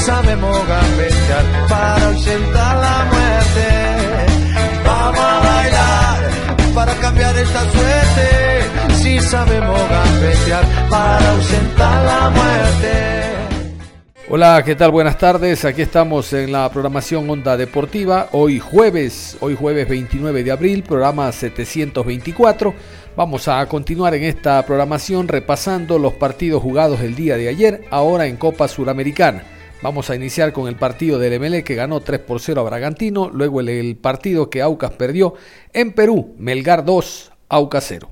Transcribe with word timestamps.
Sabemos 0.00 0.56
gambetear 0.66 1.44
para 1.68 2.06
ausentar 2.06 2.76
la 2.76 3.04
muerte. 3.12 3.68
Vamos 4.84 5.20
a 5.20 5.40
bailar 5.40 6.74
para 6.74 6.94
cambiar 6.94 7.36
esta 7.36 7.60
suerte. 7.70 8.94
Si 8.94 9.20
sabemos 9.20 9.80
gambetear 9.88 10.64
para 10.88 11.30
ausentar 11.30 12.04
la 12.04 12.30
muerte. 12.30 13.10
Hola, 14.32 14.62
¿qué 14.64 14.76
tal? 14.76 14.92
Buenas 14.92 15.18
tardes. 15.18 15.64
Aquí 15.64 15.82
estamos 15.82 16.32
en 16.32 16.52
la 16.52 16.70
programación 16.70 17.28
Onda 17.28 17.56
Deportiva. 17.56 18.28
Hoy 18.32 18.60
jueves, 18.60 19.36
hoy 19.40 19.56
jueves 19.56 19.88
29 19.88 20.44
de 20.44 20.52
abril, 20.52 20.82
programa 20.84 21.30
724. 21.32 22.72
Vamos 23.16 23.48
a 23.48 23.66
continuar 23.66 24.14
en 24.14 24.22
esta 24.22 24.64
programación 24.64 25.26
repasando 25.26 25.98
los 25.98 26.12
partidos 26.12 26.62
jugados 26.62 27.00
el 27.00 27.16
día 27.16 27.36
de 27.36 27.48
ayer, 27.48 27.84
ahora 27.90 28.26
en 28.26 28.36
Copa 28.36 28.68
Suramericana. 28.68 29.59
Vamos 29.82 30.10
a 30.10 30.14
iniciar 30.14 30.52
con 30.52 30.68
el 30.68 30.76
partido 30.76 31.18
del 31.18 31.40
MLE 31.40 31.64
que 31.64 31.74
ganó 31.74 32.00
3 32.00 32.20
por 32.20 32.38
0 32.38 32.60
a 32.60 32.64
Bragantino, 32.64 33.30
luego 33.30 33.60
el, 33.60 33.96
partido 33.96 34.50
que 34.50 34.60
Aucas 34.60 34.90
perdió 34.90 35.32
en 35.72 35.92
Perú, 35.92 36.34
Melgar 36.38 36.84
2, 36.84 37.32
Aucas 37.48 37.86
0. 37.88 38.10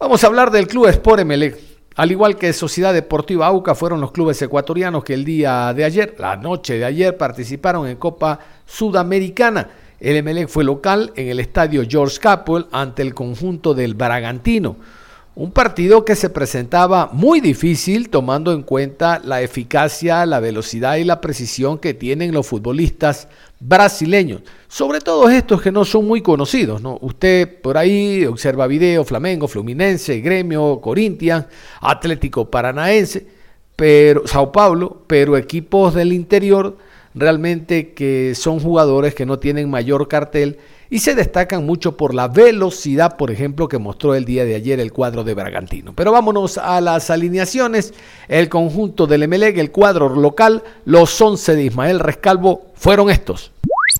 Vamos 0.00 0.24
a 0.24 0.26
hablar 0.26 0.50
del 0.50 0.66
Club 0.66 0.88
Sport 0.88 1.24
MLE. 1.24 1.54
Al 1.94 2.10
igual 2.10 2.36
que 2.36 2.52
Sociedad 2.52 2.92
Deportiva 2.92 3.46
Aucas 3.46 3.78
fueron 3.78 4.00
los 4.00 4.10
clubes 4.10 4.42
ecuatorianos 4.42 5.04
que 5.04 5.14
el 5.14 5.24
día 5.24 5.72
de 5.72 5.84
ayer, 5.84 6.16
la 6.18 6.34
noche 6.34 6.76
de 6.76 6.84
ayer, 6.84 7.16
participaron 7.16 7.86
en 7.86 7.96
Copa 7.98 8.40
Sudamericana. 8.66 9.70
El 10.00 10.24
MLE 10.24 10.48
fue 10.48 10.64
local 10.64 11.12
en 11.14 11.28
el 11.28 11.38
estadio 11.38 11.84
George 11.88 12.18
Capwell 12.18 12.66
ante 12.72 13.02
el 13.02 13.14
conjunto 13.14 13.74
del 13.74 13.94
Bragantino. 13.94 14.76
Un 15.36 15.50
partido 15.50 16.04
que 16.04 16.14
se 16.14 16.30
presentaba 16.30 17.10
muy 17.12 17.40
difícil 17.40 18.08
tomando 18.08 18.52
en 18.52 18.62
cuenta 18.62 19.20
la 19.24 19.42
eficacia, 19.42 20.24
la 20.26 20.38
velocidad 20.38 20.94
y 20.94 21.02
la 21.02 21.20
precisión 21.20 21.78
que 21.78 21.92
tienen 21.92 22.32
los 22.32 22.46
futbolistas 22.46 23.26
brasileños. 23.58 24.42
Sobre 24.68 25.00
todo 25.00 25.28
estos 25.28 25.60
que 25.60 25.72
no 25.72 25.84
son 25.84 26.06
muy 26.06 26.20
conocidos. 26.20 26.80
¿no? 26.80 26.98
Usted 27.00 27.60
por 27.60 27.76
ahí 27.76 28.24
observa 28.26 28.68
video, 28.68 29.04
Flamengo, 29.04 29.48
Fluminense, 29.48 30.20
Gremio, 30.20 30.80
Corinthians, 30.80 31.46
Atlético 31.80 32.48
Paranaense, 32.48 33.26
pero, 33.74 34.28
Sao 34.28 34.52
Paulo, 34.52 35.02
pero 35.08 35.36
equipos 35.36 35.94
del 35.94 36.12
interior 36.12 36.76
realmente 37.12 37.92
que 37.92 38.36
son 38.36 38.60
jugadores 38.60 39.16
que 39.16 39.26
no 39.26 39.40
tienen 39.40 39.68
mayor 39.68 40.06
cartel 40.06 40.58
y 40.90 41.00
se 41.00 41.14
destacan 41.14 41.64
mucho 41.66 41.96
por 41.96 42.14
la 42.14 42.28
velocidad, 42.28 43.16
por 43.16 43.30
ejemplo, 43.30 43.68
que 43.68 43.78
mostró 43.78 44.14
el 44.14 44.24
día 44.24 44.44
de 44.44 44.54
ayer 44.54 44.80
el 44.80 44.92
cuadro 44.92 45.24
de 45.24 45.34
Bragantino. 45.34 45.94
Pero 45.94 46.12
vámonos 46.12 46.58
a 46.58 46.80
las 46.80 47.10
alineaciones. 47.10 47.94
El 48.28 48.48
conjunto 48.48 49.06
del 49.06 49.24
Emelec, 49.24 49.58
el 49.58 49.70
cuadro 49.70 50.08
local, 50.08 50.62
los 50.84 51.20
11 51.20 51.56
de 51.56 51.64
Ismael 51.64 52.00
Rescalvo 52.00 52.66
fueron 52.74 53.10
estos. 53.10 53.52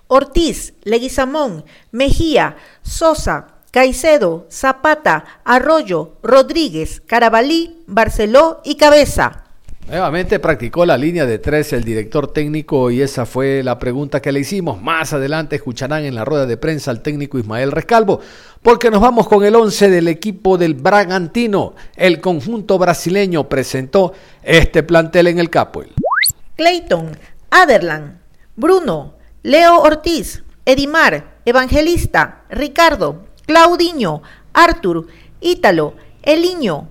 Ortiz, 0.08 0.74
Leguizamón, 0.82 1.64
Mejía, 1.90 2.56
Sosa, 2.82 3.48
Caicedo, 3.70 4.46
Zapata, 4.50 5.24
Arroyo, 5.44 6.16
Rodríguez, 6.22 7.02
Carabalí, 7.04 7.82
Barceló 7.86 8.60
y 8.64 8.76
Cabeza. 8.76 9.43
Nuevamente 9.86 10.38
practicó 10.38 10.86
la 10.86 10.96
línea 10.96 11.26
de 11.26 11.38
tres 11.38 11.74
el 11.74 11.84
director 11.84 12.32
técnico 12.32 12.90
y 12.90 13.02
esa 13.02 13.26
fue 13.26 13.62
la 13.62 13.78
pregunta 13.78 14.22
que 14.22 14.32
le 14.32 14.40
hicimos. 14.40 14.80
Más 14.80 15.12
adelante 15.12 15.56
escucharán 15.56 16.04
en 16.04 16.14
la 16.14 16.24
rueda 16.24 16.46
de 16.46 16.56
prensa 16.56 16.90
al 16.90 17.02
técnico 17.02 17.38
Ismael 17.38 17.70
Rescalvo, 17.70 18.20
porque 18.62 18.90
nos 18.90 19.02
vamos 19.02 19.28
con 19.28 19.44
el 19.44 19.54
11 19.54 19.90
del 19.90 20.08
equipo 20.08 20.56
del 20.56 20.72
Bragantino. 20.72 21.74
El 21.96 22.22
conjunto 22.22 22.78
brasileño 22.78 23.46
presentó 23.46 24.14
este 24.42 24.82
plantel 24.82 25.26
en 25.26 25.38
el 25.38 25.50
Capoel. 25.50 25.92
Clayton, 26.56 27.18
Aderlan, 27.50 28.22
Bruno, 28.56 29.16
Leo 29.42 29.80
Ortiz, 29.80 30.44
Edimar, 30.64 31.40
Evangelista, 31.44 32.44
Ricardo, 32.48 33.26
Claudinho, 33.44 34.22
Artur, 34.54 35.08
Ítalo, 35.42 35.92
Eliño, 36.22 36.88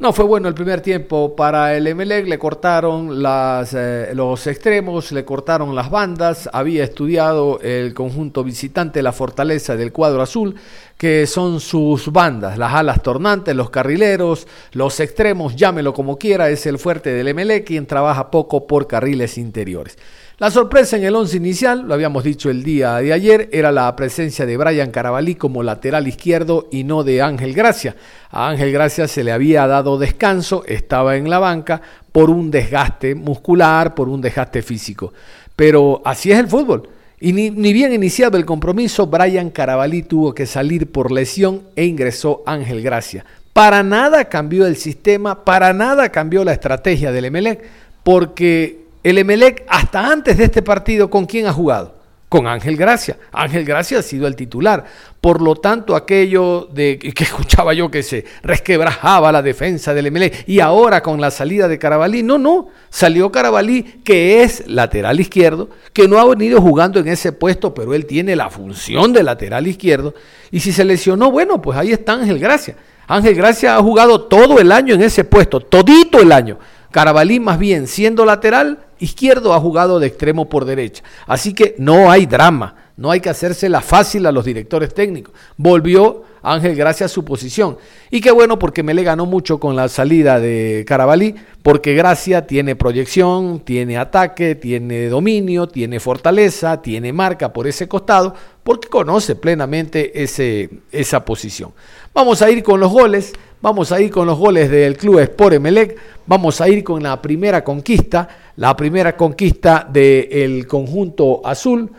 no 0.00 0.12
fue 0.12 0.24
bueno 0.24 0.48
el 0.48 0.54
primer 0.54 0.80
tiempo 0.80 1.36
para 1.36 1.76
el 1.76 1.86
Emelec, 1.86 2.26
le 2.26 2.36
cortaron 2.38 3.22
eh, 3.24 4.10
los 4.12 4.46
extremos, 4.48 5.12
le 5.12 5.24
cortaron 5.24 5.74
las 5.74 5.88
bandas, 5.88 6.50
había 6.52 6.82
estudiado 6.82 7.60
el 7.60 7.94
conjunto 7.94 8.42
visitante 8.42 9.02
la 9.02 9.12
fortaleza 9.12 9.76
del 9.76 9.92
cuadro 9.92 10.22
azul, 10.22 10.56
que 10.98 11.28
son 11.28 11.60
sus 11.60 12.10
bandas, 12.10 12.58
las 12.58 12.74
alas 12.74 13.02
tornantes, 13.02 13.54
los 13.54 13.70
carrileros, 13.70 14.48
los 14.72 14.98
extremos, 14.98 15.54
llámelo 15.54 15.94
como 15.94 16.18
quiera, 16.18 16.50
es 16.50 16.66
el 16.66 16.78
fuerte 16.78 17.10
del 17.10 17.28
Emelec, 17.28 17.64
quien 17.64 17.86
trabaja 17.86 18.32
poco 18.32 18.66
por 18.66 18.88
carriles 18.88 19.38
interiores. 19.38 19.96
La 20.38 20.50
sorpresa 20.50 20.96
en 20.96 21.04
el 21.04 21.14
once 21.14 21.36
inicial, 21.36 21.86
lo 21.86 21.94
habíamos 21.94 22.24
dicho 22.24 22.50
el 22.50 22.64
día 22.64 22.96
de 22.96 23.12
ayer, 23.12 23.48
era 23.52 23.70
la 23.70 23.94
presencia 23.94 24.44
de 24.44 24.56
Brian 24.56 24.90
Carabalí 24.90 25.36
como 25.36 25.62
lateral 25.62 26.08
izquierdo 26.08 26.66
y 26.72 26.82
no 26.82 27.04
de 27.04 27.22
Ángel 27.22 27.54
Gracia. 27.54 27.94
A 28.30 28.48
Ángel 28.48 28.72
Gracia 28.72 29.06
se 29.06 29.22
le 29.22 29.30
había 29.30 29.64
dado 29.68 29.96
descanso, 29.96 30.64
estaba 30.66 31.16
en 31.16 31.30
la 31.30 31.38
banca 31.38 31.80
por 32.10 32.30
un 32.30 32.50
desgaste 32.50 33.14
muscular, 33.14 33.94
por 33.94 34.08
un 34.08 34.20
desgaste 34.20 34.62
físico. 34.62 35.12
Pero 35.54 36.02
así 36.04 36.32
es 36.32 36.40
el 36.40 36.48
fútbol. 36.48 36.88
Y 37.20 37.32
ni, 37.32 37.72
bien 37.72 37.92
iniciado 37.92 38.36
el 38.36 38.44
compromiso, 38.44 39.06
Brian 39.06 39.50
Carabalí 39.50 40.02
tuvo 40.02 40.34
que 40.34 40.46
salir 40.46 40.90
por 40.90 41.12
lesión 41.12 41.62
e 41.76 41.84
ingresó 41.84 42.42
Ángel 42.44 42.82
Gracia. 42.82 43.24
Para 43.52 43.84
nada 43.84 44.24
cambió 44.24 44.66
el 44.66 44.74
sistema, 44.74 45.44
para 45.44 45.72
nada 45.72 46.08
cambió 46.08 46.42
la 46.42 46.54
estrategia 46.54 47.12
del 47.12 47.26
Emelec, 47.26 47.62
porque 48.02 48.83
el 49.04 49.18
Emelec, 49.18 49.64
hasta 49.68 50.10
antes 50.10 50.38
de 50.38 50.44
este 50.44 50.62
partido, 50.62 51.10
¿con 51.10 51.26
quién 51.26 51.46
ha 51.46 51.52
jugado? 51.52 51.94
Con 52.30 52.46
Ángel 52.46 52.76
Gracia. 52.76 53.18
Ángel 53.32 53.66
Gracia 53.66 53.98
ha 53.98 54.02
sido 54.02 54.26
el 54.26 54.34
titular. 54.34 54.84
Por 55.20 55.42
lo 55.42 55.56
tanto, 55.56 55.94
aquello 55.94 56.68
de 56.72 56.98
que 56.98 57.24
escuchaba 57.24 57.74
yo 57.74 57.90
que 57.90 58.02
se 58.02 58.24
resquebrajaba 58.42 59.30
la 59.30 59.42
defensa 59.42 59.92
del 59.92 60.06
Emelec 60.06 60.48
y 60.48 60.60
ahora 60.60 61.02
con 61.02 61.20
la 61.20 61.30
salida 61.30 61.68
de 61.68 61.78
Carabalí, 61.78 62.22
no, 62.22 62.38
no, 62.38 62.68
salió 62.88 63.30
Carabalí 63.30 63.82
que 64.04 64.42
es 64.42 64.66
lateral 64.66 65.20
izquierdo, 65.20 65.68
que 65.92 66.08
no 66.08 66.18
ha 66.18 66.24
venido 66.24 66.62
jugando 66.62 66.98
en 66.98 67.08
ese 67.08 67.32
puesto, 67.32 67.74
pero 67.74 67.92
él 67.92 68.06
tiene 68.06 68.34
la 68.34 68.48
función 68.48 69.12
de 69.12 69.22
lateral 69.22 69.66
izquierdo 69.66 70.14
y 70.50 70.60
si 70.60 70.72
se 70.72 70.82
lesionó, 70.82 71.30
bueno, 71.30 71.60
pues 71.60 71.76
ahí 71.76 71.92
está 71.92 72.14
Ángel 72.14 72.38
Gracia. 72.38 72.74
Ángel 73.06 73.34
Gracia 73.34 73.76
ha 73.76 73.82
jugado 73.82 74.22
todo 74.22 74.58
el 74.60 74.72
año 74.72 74.94
en 74.94 75.02
ese 75.02 75.24
puesto, 75.24 75.60
todito 75.60 76.20
el 76.20 76.32
año. 76.32 76.58
Carabalí 76.94 77.40
más 77.40 77.58
bien 77.58 77.88
siendo 77.88 78.24
lateral 78.24 78.78
izquierdo 79.00 79.52
ha 79.52 79.58
jugado 79.58 79.98
de 79.98 80.06
extremo 80.06 80.48
por 80.48 80.64
derecha. 80.64 81.02
Así 81.26 81.52
que 81.52 81.74
no 81.76 82.08
hay 82.08 82.24
drama, 82.24 82.76
no 82.96 83.10
hay 83.10 83.20
que 83.20 83.28
hacérsela 83.28 83.80
fácil 83.80 84.24
a 84.26 84.32
los 84.32 84.44
directores 84.44 84.94
técnicos. 84.94 85.34
Volvió 85.56 86.22
Ángel 86.42 86.76
Gracia 86.76 87.06
a 87.06 87.08
su 87.08 87.24
posición. 87.24 87.76
Y 88.10 88.20
qué 88.20 88.30
bueno 88.30 88.58
porque 88.58 88.82
me 88.82 88.94
le 88.94 89.02
ganó 89.02 89.26
mucho 89.26 89.58
con 89.58 89.74
la 89.74 89.88
salida 89.88 90.38
de 90.38 90.84
Carabalí, 90.86 91.34
porque 91.62 91.94
Gracia 91.94 92.46
tiene 92.46 92.76
proyección, 92.76 93.60
tiene 93.60 93.96
ataque, 93.98 94.54
tiene 94.54 95.08
dominio, 95.08 95.66
tiene 95.66 95.98
fortaleza, 95.98 96.82
tiene 96.82 97.12
marca 97.12 97.52
por 97.52 97.66
ese 97.66 97.88
costado, 97.88 98.34
porque 98.62 98.88
conoce 98.88 99.34
plenamente 99.34 100.22
ese, 100.22 100.70
esa 100.92 101.24
posición. 101.24 101.72
Vamos 102.12 102.42
a 102.42 102.50
ir 102.50 102.62
con 102.62 102.78
los 102.78 102.92
goles. 102.92 103.32
Vamos 103.60 103.90
a 103.92 104.00
ir 104.00 104.10
con 104.10 104.26
los 104.26 104.38
goles 104.38 104.70
del 104.70 104.96
club 104.96 105.20
Sport 105.20 105.54
Emelec. 105.54 105.98
Vamos 106.26 106.60
a 106.60 106.68
ir 106.68 106.84
con 106.84 107.02
la 107.02 107.20
primera 107.20 107.64
conquista. 107.64 108.28
La 108.56 108.76
primera 108.76 109.16
conquista 109.16 109.88
del 109.90 110.66
conjunto 110.66 111.40
azul 111.44 111.90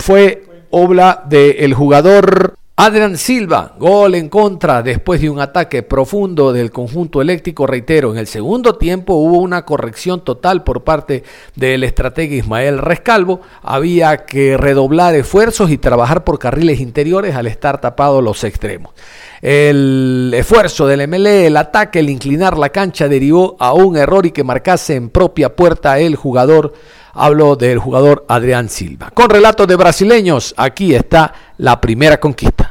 fue 0.00 0.44
obra 0.70 1.22
del 1.28 1.74
jugador 1.74 2.54
Adrián 2.82 3.18
Silva, 3.18 3.74
gol 3.78 4.14
en 4.14 4.30
contra 4.30 4.82
después 4.82 5.20
de 5.20 5.28
un 5.28 5.38
ataque 5.38 5.82
profundo 5.82 6.50
del 6.50 6.70
conjunto 6.70 7.20
eléctrico. 7.20 7.66
Reitero, 7.66 8.10
en 8.10 8.18
el 8.18 8.26
segundo 8.26 8.76
tiempo 8.76 9.12
hubo 9.14 9.38
una 9.38 9.66
corrección 9.66 10.24
total 10.24 10.64
por 10.64 10.82
parte 10.82 11.22
del 11.56 11.84
estratega 11.84 12.36
Ismael 12.36 12.78
Rescalvo. 12.78 13.42
Había 13.62 14.24
que 14.24 14.56
redoblar 14.56 15.14
esfuerzos 15.14 15.70
y 15.70 15.76
trabajar 15.76 16.24
por 16.24 16.38
carriles 16.38 16.80
interiores 16.80 17.34
al 17.34 17.46
estar 17.46 17.82
tapados 17.82 18.24
los 18.24 18.44
extremos. 18.44 18.94
El 19.42 20.32
esfuerzo 20.34 20.86
del 20.86 21.08
MLE, 21.08 21.46
el 21.46 21.56
ataque, 21.56 22.00
el 22.00 22.10
inclinar 22.10 22.58
la 22.58 22.68
cancha 22.68 23.08
derivó 23.08 23.56
a 23.58 23.72
un 23.72 23.96
error 23.96 24.26
y 24.26 24.32
que 24.32 24.44
marcase 24.44 24.96
en 24.96 25.08
propia 25.08 25.56
puerta 25.56 25.98
el 25.98 26.16
jugador 26.16 26.74
Hablo 27.12 27.56
del 27.56 27.78
jugador 27.78 28.24
Adrián 28.28 28.68
Silva. 28.68 29.10
Con 29.10 29.30
relatos 29.30 29.66
de 29.66 29.76
brasileños, 29.76 30.54
aquí 30.56 30.94
está 30.94 31.32
la 31.58 31.80
primera 31.80 32.20
conquista. 32.20 32.69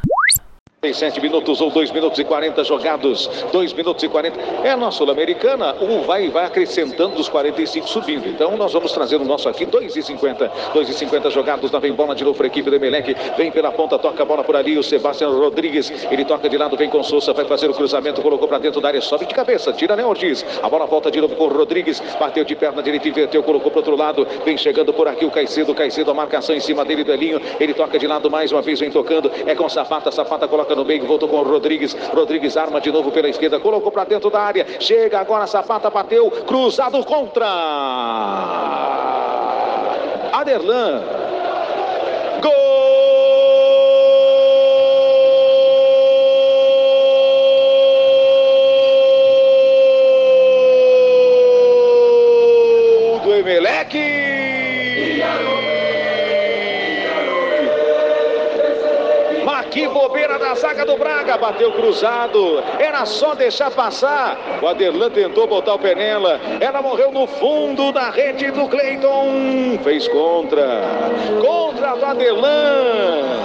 37 0.82 1.20
minutos 1.20 1.60
ou 1.60 1.70
2 1.70 1.92
minutos 1.92 2.18
e 2.20 2.24
40 2.24 2.64
jogados, 2.64 3.30
2 3.52 3.74
minutos 3.74 4.02
e 4.02 4.08
40. 4.08 4.40
É 4.64 4.78
na 4.78 4.90
Sul-Americana, 4.90 5.76
o 5.76 6.04
vai 6.04 6.30
vai 6.30 6.46
acrescentando 6.46 7.20
os 7.20 7.28
45 7.28 7.86
subindo. 7.86 8.30
Então 8.30 8.56
nós 8.56 8.72
vamos 8.72 8.94
trazer 8.94 9.18
o 9.18 9.26
nosso 9.26 9.50
aqui, 9.50 9.66
2 9.66 9.98
e 9.98 10.02
50. 10.02 10.50
2 10.74 10.90
e 10.90 10.94
50 10.94 11.32
jogados, 11.32 11.70
lá 11.70 11.80
vem 11.80 11.92
bola 11.92 12.16
de 12.16 12.24
novo 12.24 12.38
para 12.38 12.46
a 12.46 12.48
equipe 12.48 12.70
do 12.70 12.76
Emelec. 12.78 13.14
Vem 13.36 13.52
pela 13.52 13.74
ponta, 13.74 14.00
toca 14.00 14.24
a 14.24 14.26
bola 14.26 14.42
por 14.42 14.56
ali, 14.56 14.78
o 14.78 14.84
Sebastião 14.84 15.38
Rodrigues. 15.38 15.92
Ele 16.10 16.24
toca 16.24 16.48
de 16.48 16.58
lado, 16.58 16.78
vem 16.78 16.90
com 16.90 17.04
Souza, 17.04 17.34
vai 17.34 17.44
fazer 17.44 17.70
o 17.70 17.74
cruzamento, 17.74 18.22
colocou 18.22 18.48
para 18.48 18.60
dentro 18.60 18.80
da 18.80 18.88
área, 18.88 19.02
sobe 19.02 19.26
de 19.26 19.34
cabeça, 19.34 19.74
tira 19.74 19.96
Léo 19.96 20.08
Ortiz. 20.08 20.46
A 20.64 20.70
bola 20.70 20.86
volta 20.86 21.12
de 21.12 21.20
novo 21.20 21.36
com 21.36 21.44
o 21.44 21.48
Rodrigues, 21.50 22.02
bateu 22.18 22.46
de 22.46 22.56
perna 22.56 22.82
direita, 22.82 23.06
inverteu, 23.06 23.44
colocou 23.44 23.70
para 23.70 23.80
outro 23.80 23.98
lado. 23.98 24.26
Vem 24.46 24.58
chegando 24.58 24.94
por 24.94 25.10
aqui 25.10 25.26
o 25.26 25.30
Caicedo, 25.30 25.76
Caicedo, 25.76 26.10
a 26.10 26.14
marcação 26.14 26.56
em 26.56 26.62
cima 26.62 26.86
dele 26.86 27.04
do 27.04 27.12
Elinho. 27.12 27.42
Ele 27.60 27.74
toca 27.74 28.00
de 28.00 28.08
lado 28.08 28.32
mais 28.32 28.54
uma 28.54 28.62
vez, 28.62 28.80
vem 28.80 28.90
tocando. 28.90 29.30
É 29.46 29.54
com 29.54 29.68
Safata, 29.68 30.10
Safata 30.10 30.48
coloca 30.48 30.69
no 30.76 30.86
meio, 30.86 31.06
voltou 31.06 31.28
com 31.30 31.38
o 31.38 31.44
Rodrigues. 31.44 31.96
Rodrigues 32.14 32.58
arma 32.58 32.80
de 32.82 32.92
novo 32.92 33.12
pela 33.12 33.30
esquerda, 33.30 33.60
colocou 33.60 33.92
para 33.92 34.04
dentro 34.06 34.30
da 34.30 34.42
área. 34.42 34.66
Chega 34.80 35.20
agora, 35.20 35.48
Sapata 35.48 35.90
bateu, 35.90 36.30
cruzado 36.32 37.04
contra. 37.04 37.46
Aderlan. 40.34 41.04
Gol 42.42 42.70
do 53.24 53.36
Emelec. 53.36 54.19
Que 59.72 59.88
bobeira 59.88 60.40
da 60.40 60.56
zaga 60.56 60.86
do 60.86 60.98
Braga. 60.98 61.38
Bateu 61.38 61.72
cruzado. 61.72 62.64
Era 62.80 63.06
só 63.06 63.36
deixar 63.36 63.72
passar. 63.72 64.60
O 64.62 64.68
Aderlan 64.68 65.10
tentou 65.10 65.48
botar 65.48 65.76
o 65.76 65.80
Penela. 65.80 66.40
Ela 66.60 66.82
morreu 66.82 67.12
no 67.12 67.28
fundo 67.28 67.92
da 67.92 68.10
rede 68.10 68.52
do 68.52 68.68
Cleiton. 68.68 69.80
Fez 69.84 70.08
contra. 70.08 70.82
Contra 71.42 71.96
do 71.96 72.06
Aderlan 72.06 73.39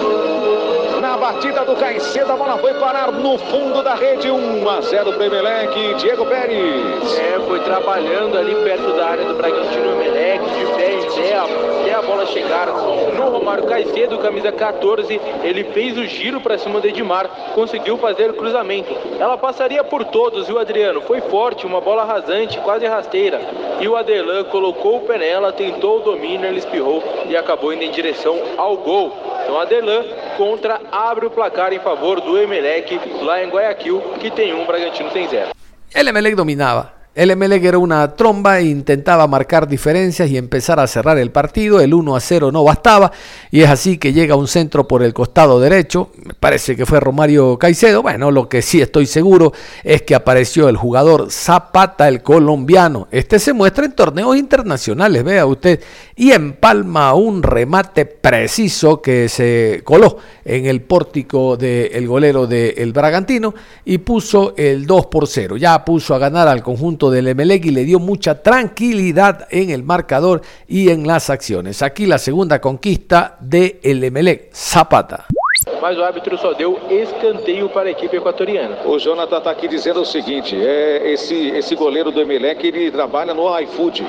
batida 1.24 1.64
do 1.64 1.74
Caicedo, 1.76 2.32
a 2.32 2.36
bola 2.36 2.58
foi 2.58 2.74
parar 2.74 3.10
no 3.10 3.38
fundo 3.38 3.82
da 3.82 3.94
rede, 3.94 4.30
1 4.30 4.68
a 4.68 4.82
0 4.82 5.14
para 5.14 5.24
Emelec, 5.24 5.94
Diego 5.94 6.26
Pérez. 6.26 7.18
É, 7.18 7.40
foi 7.48 7.60
trabalhando 7.60 8.36
ali 8.36 8.54
perto 8.56 8.92
da 8.92 9.06
área 9.06 9.24
do 9.24 9.32
Bragantino 9.32 9.92
Emelec, 9.92 10.44
de 10.44 10.66
pé 10.74 10.92
em 10.92 11.04
pé, 11.16 11.36
até 11.80 11.94
a 11.94 12.02
bola 12.02 12.26
chegar 12.26 12.66
no 12.66 13.30
Romário 13.30 13.64
Caicedo, 13.64 14.18
camisa 14.18 14.52
14, 14.52 15.18
ele 15.42 15.64
fez 15.64 15.96
o 15.96 16.04
giro 16.04 16.42
para 16.42 16.58
cima 16.58 16.78
do 16.78 16.88
Edmar, 16.88 17.26
conseguiu 17.54 17.96
fazer 17.96 18.28
o 18.28 18.34
cruzamento. 18.34 18.94
Ela 19.18 19.38
passaria 19.38 19.82
por 19.82 20.04
todos, 20.04 20.46
viu 20.46 20.58
Adriano? 20.58 21.00
Foi 21.00 21.22
forte, 21.22 21.64
uma 21.64 21.80
bola 21.80 22.04
rasante, 22.04 22.58
quase 22.58 22.84
rasteira. 22.86 23.40
E 23.80 23.88
o 23.88 23.96
Adelan 23.96 24.44
colocou 24.44 24.98
o 24.98 25.00
pé 25.00 25.16
nela, 25.16 25.52
tentou 25.52 26.00
o 26.00 26.00
domínio, 26.00 26.46
ele 26.46 26.58
espirrou 26.58 27.02
e 27.26 27.34
acabou 27.34 27.72
indo 27.72 27.82
em 27.82 27.90
direção 27.90 28.38
ao 28.58 28.76
gol. 28.76 29.10
Então 29.42 29.58
Adelan 29.58 30.04
contra 30.36 30.80
abre 30.90 31.26
o 31.26 31.30
placar 31.30 31.72
em 31.72 31.80
favor 31.80 32.20
do 32.20 32.38
Emelec 32.38 33.00
lá 33.22 33.42
em 33.42 33.48
Guayaquil, 33.48 34.00
que 34.20 34.30
tem 34.30 34.54
um, 34.54 34.64
Bragantino 34.64 35.10
tem 35.10 35.28
zero. 35.28 35.50
El 35.94 36.08
Emelec 36.08 36.34
dominava. 36.34 36.93
El 37.14 37.30
Emelec 37.30 37.62
era 37.62 37.78
una 37.78 38.16
tromba 38.16 38.58
e 38.58 38.64
intentaba 38.64 39.28
marcar 39.28 39.68
diferencias 39.68 40.28
y 40.28 40.36
empezar 40.36 40.80
a 40.80 40.86
cerrar 40.88 41.16
el 41.16 41.30
partido. 41.30 41.80
El 41.80 41.94
1 41.94 42.16
a 42.16 42.20
0 42.20 42.50
no 42.50 42.64
bastaba 42.64 43.12
y 43.52 43.60
es 43.60 43.70
así 43.70 43.98
que 43.98 44.12
llega 44.12 44.34
un 44.34 44.48
centro 44.48 44.88
por 44.88 45.00
el 45.04 45.14
costado 45.14 45.60
derecho. 45.60 46.10
Me 46.24 46.34
parece 46.34 46.74
que 46.74 46.86
fue 46.86 46.98
Romario 46.98 47.56
Caicedo. 47.56 48.02
Bueno, 48.02 48.32
lo 48.32 48.48
que 48.48 48.62
sí 48.62 48.80
estoy 48.80 49.06
seguro 49.06 49.52
es 49.84 50.02
que 50.02 50.16
apareció 50.16 50.68
el 50.68 50.76
jugador 50.76 51.30
Zapata, 51.30 52.08
el 52.08 52.20
colombiano. 52.20 53.06
Este 53.12 53.38
se 53.38 53.52
muestra 53.52 53.84
en 53.84 53.92
torneos 53.92 54.36
internacionales, 54.36 55.22
vea 55.22 55.46
usted, 55.46 55.80
y 56.16 56.32
empalma 56.32 57.14
un 57.14 57.44
remate 57.44 58.06
preciso 58.06 59.00
que 59.00 59.28
se 59.28 59.82
coló 59.84 60.18
en 60.44 60.66
el 60.66 60.82
pórtico 60.82 61.56
del 61.56 62.08
golero 62.08 62.48
del 62.48 62.92
Bragantino 62.92 63.54
y 63.84 63.98
puso 63.98 64.54
el 64.56 64.84
2 64.84 65.06
por 65.06 65.28
0. 65.28 65.56
Ya 65.58 65.84
puso 65.84 66.12
a 66.12 66.18
ganar 66.18 66.48
al 66.48 66.60
conjunto 66.60 67.03
del 67.10 67.28
Emelec 67.28 67.66
y 67.66 67.70
le 67.70 67.84
dio 67.84 67.98
mucha 67.98 68.42
tranquilidad 68.42 69.46
en 69.50 69.70
el 69.70 69.82
marcador 69.82 70.42
y 70.66 70.90
en 70.90 71.06
las 71.06 71.30
acciones. 71.30 71.82
Aquí 71.82 72.06
la 72.06 72.18
segunda 72.18 72.60
conquista 72.60 73.36
de 73.40 73.80
el 73.82 74.02
Emelec, 74.02 74.52
Zapata. 74.52 75.26
Mas 75.80 75.96
o 75.96 76.04
árbitro 76.04 76.36
só 76.36 76.52
deu 76.54 76.78
escanteio 76.90 77.68
para 77.68 77.88
a 77.88 77.92
equipe 77.92 78.16
equatoriana. 78.16 78.78
O 78.84 78.98
Jonathan 78.98 79.38
está 79.38 79.50
aqui 79.50 79.68
dizendo 79.68 80.00
o 80.00 80.04
seguinte: 80.04 80.56
é, 80.56 81.12
esse, 81.12 81.50
esse 81.50 81.74
goleiro 81.74 82.10
do 82.10 82.20
Emelec 82.20 82.66
ele 82.66 82.90
trabalha 82.90 83.32
no 83.32 83.58
iFood. 83.60 84.04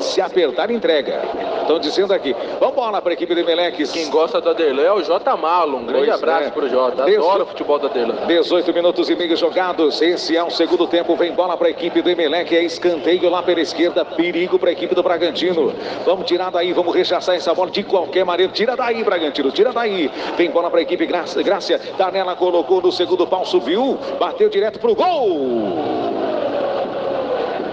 Se 0.00 0.20
apertar, 0.20 0.70
entrega. 0.70 1.22
Estão 1.60 1.78
dizendo 1.78 2.12
aqui. 2.12 2.34
Vamos 2.60 2.74
bola 2.74 3.02
para 3.02 3.10
a 3.10 3.14
equipe 3.14 3.34
do 3.34 3.40
Emelec. 3.40 3.86
Quem 3.88 4.08
gosta 4.08 4.40
do 4.40 4.50
Aderlan 4.50 4.82
é 4.82 4.92
o 4.92 5.02
J 5.02 5.36
Malo. 5.36 5.78
Um 5.78 5.84
grande 5.84 6.06
pois 6.06 6.22
abraço 6.22 6.44
é. 6.44 6.50
para 6.50 6.64
o 6.64 6.68
Jota. 6.68 7.02
Adoro 7.02 7.42
o 7.42 7.46
futebol 7.46 7.78
do 7.78 7.86
Aderlan. 7.86 8.26
18 8.26 8.72
minutos 8.72 9.10
e 9.10 9.16
meio 9.16 9.36
jogados. 9.36 10.00
Esse 10.00 10.36
é 10.36 10.42
o 10.42 10.50
segundo 10.50 10.86
tempo. 10.86 11.16
Vem 11.16 11.32
bola 11.32 11.56
para 11.56 11.68
a 11.68 11.70
equipe 11.70 12.00
do 12.00 12.08
Emelec. 12.08 12.56
É 12.56 12.62
escanteio 12.62 13.28
lá 13.28 13.42
pela 13.42 13.60
esquerda. 13.60 14.04
Perigo 14.04 14.58
para 14.58 14.70
a 14.70 14.72
equipe 14.72 14.94
do 14.94 15.02
Bragantino. 15.02 15.72
Vamos 16.04 16.26
tirar 16.26 16.50
daí. 16.50 16.72
Vamos 16.72 16.94
rechaçar 16.94 17.34
essa 17.34 17.52
bola 17.52 17.70
de 17.70 17.82
qualquer 17.82 18.24
maneira. 18.24 18.52
Tira 18.52 18.76
daí, 18.76 19.02
Bragantino. 19.02 19.50
Tira 19.50 19.72
daí. 19.72 20.10
Vem 20.36 20.50
bola 20.50 20.70
para 20.70 20.78
a 20.80 20.82
equipe 20.82 21.04
Grácia. 21.06 21.42
Grácia. 21.42 21.80
Danela 21.98 22.36
colocou 22.36 22.80
no 22.80 22.92
segundo 22.92 23.26
pau. 23.26 23.44
Subiu. 23.44 23.98
Bateu 24.20 24.48
direto 24.48 24.78
para 24.78 24.90
o 24.90 24.94
gol. 24.94 26.06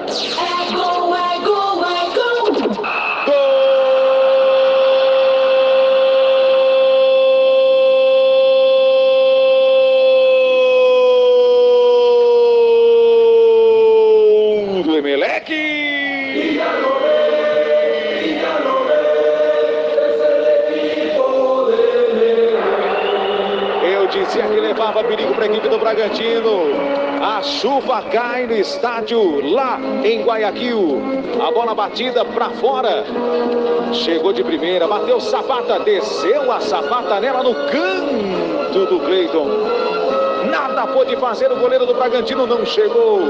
É 0.06 0.72
gol, 0.72 1.16
é 1.16 1.40
gol, 1.40 1.86
é 1.86 2.10
gol. 2.14 2.52
Gol! 3.26 3.64
levava 24.74 25.04
perigo 25.04 25.34
para 25.34 25.46
a 25.46 25.48
equipe 25.48 25.70
do 25.70 25.78
Bragantino. 25.78 27.03
A 27.24 27.42
chuva 27.42 28.02
cai 28.12 28.46
no 28.46 28.54
estádio 28.54 29.50
lá 29.54 29.80
em 30.04 30.24
Guayaquil. 30.24 31.02
A 31.42 31.52
bola 31.52 31.74
batida 31.74 32.26
para 32.26 32.50
fora. 32.50 33.06
Chegou 33.94 34.34
de 34.34 34.44
primeira, 34.44 34.86
bateu 34.90 35.22
Sapata, 35.22 35.80
desceu 35.80 36.52
a 36.52 36.60
Sapata 36.60 37.22
nela 37.22 37.42
no 37.42 37.56
canto 37.56 38.86
do 38.88 39.00
Cleiton. 39.06 39.48
Nada 40.52 40.86
pôde 40.88 41.16
fazer, 41.16 41.50
o 41.50 41.56
goleiro 41.56 41.86
do 41.86 41.94
Bragantino 41.94 42.46
não 42.46 42.66
chegou. 42.66 43.22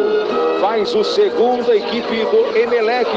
Faz 0.59 0.95
o 0.95 1.03
segundo 1.03 1.71
a 1.71 1.75
equipe 1.75 2.25
do 2.25 2.57
Emelec. 2.57 3.11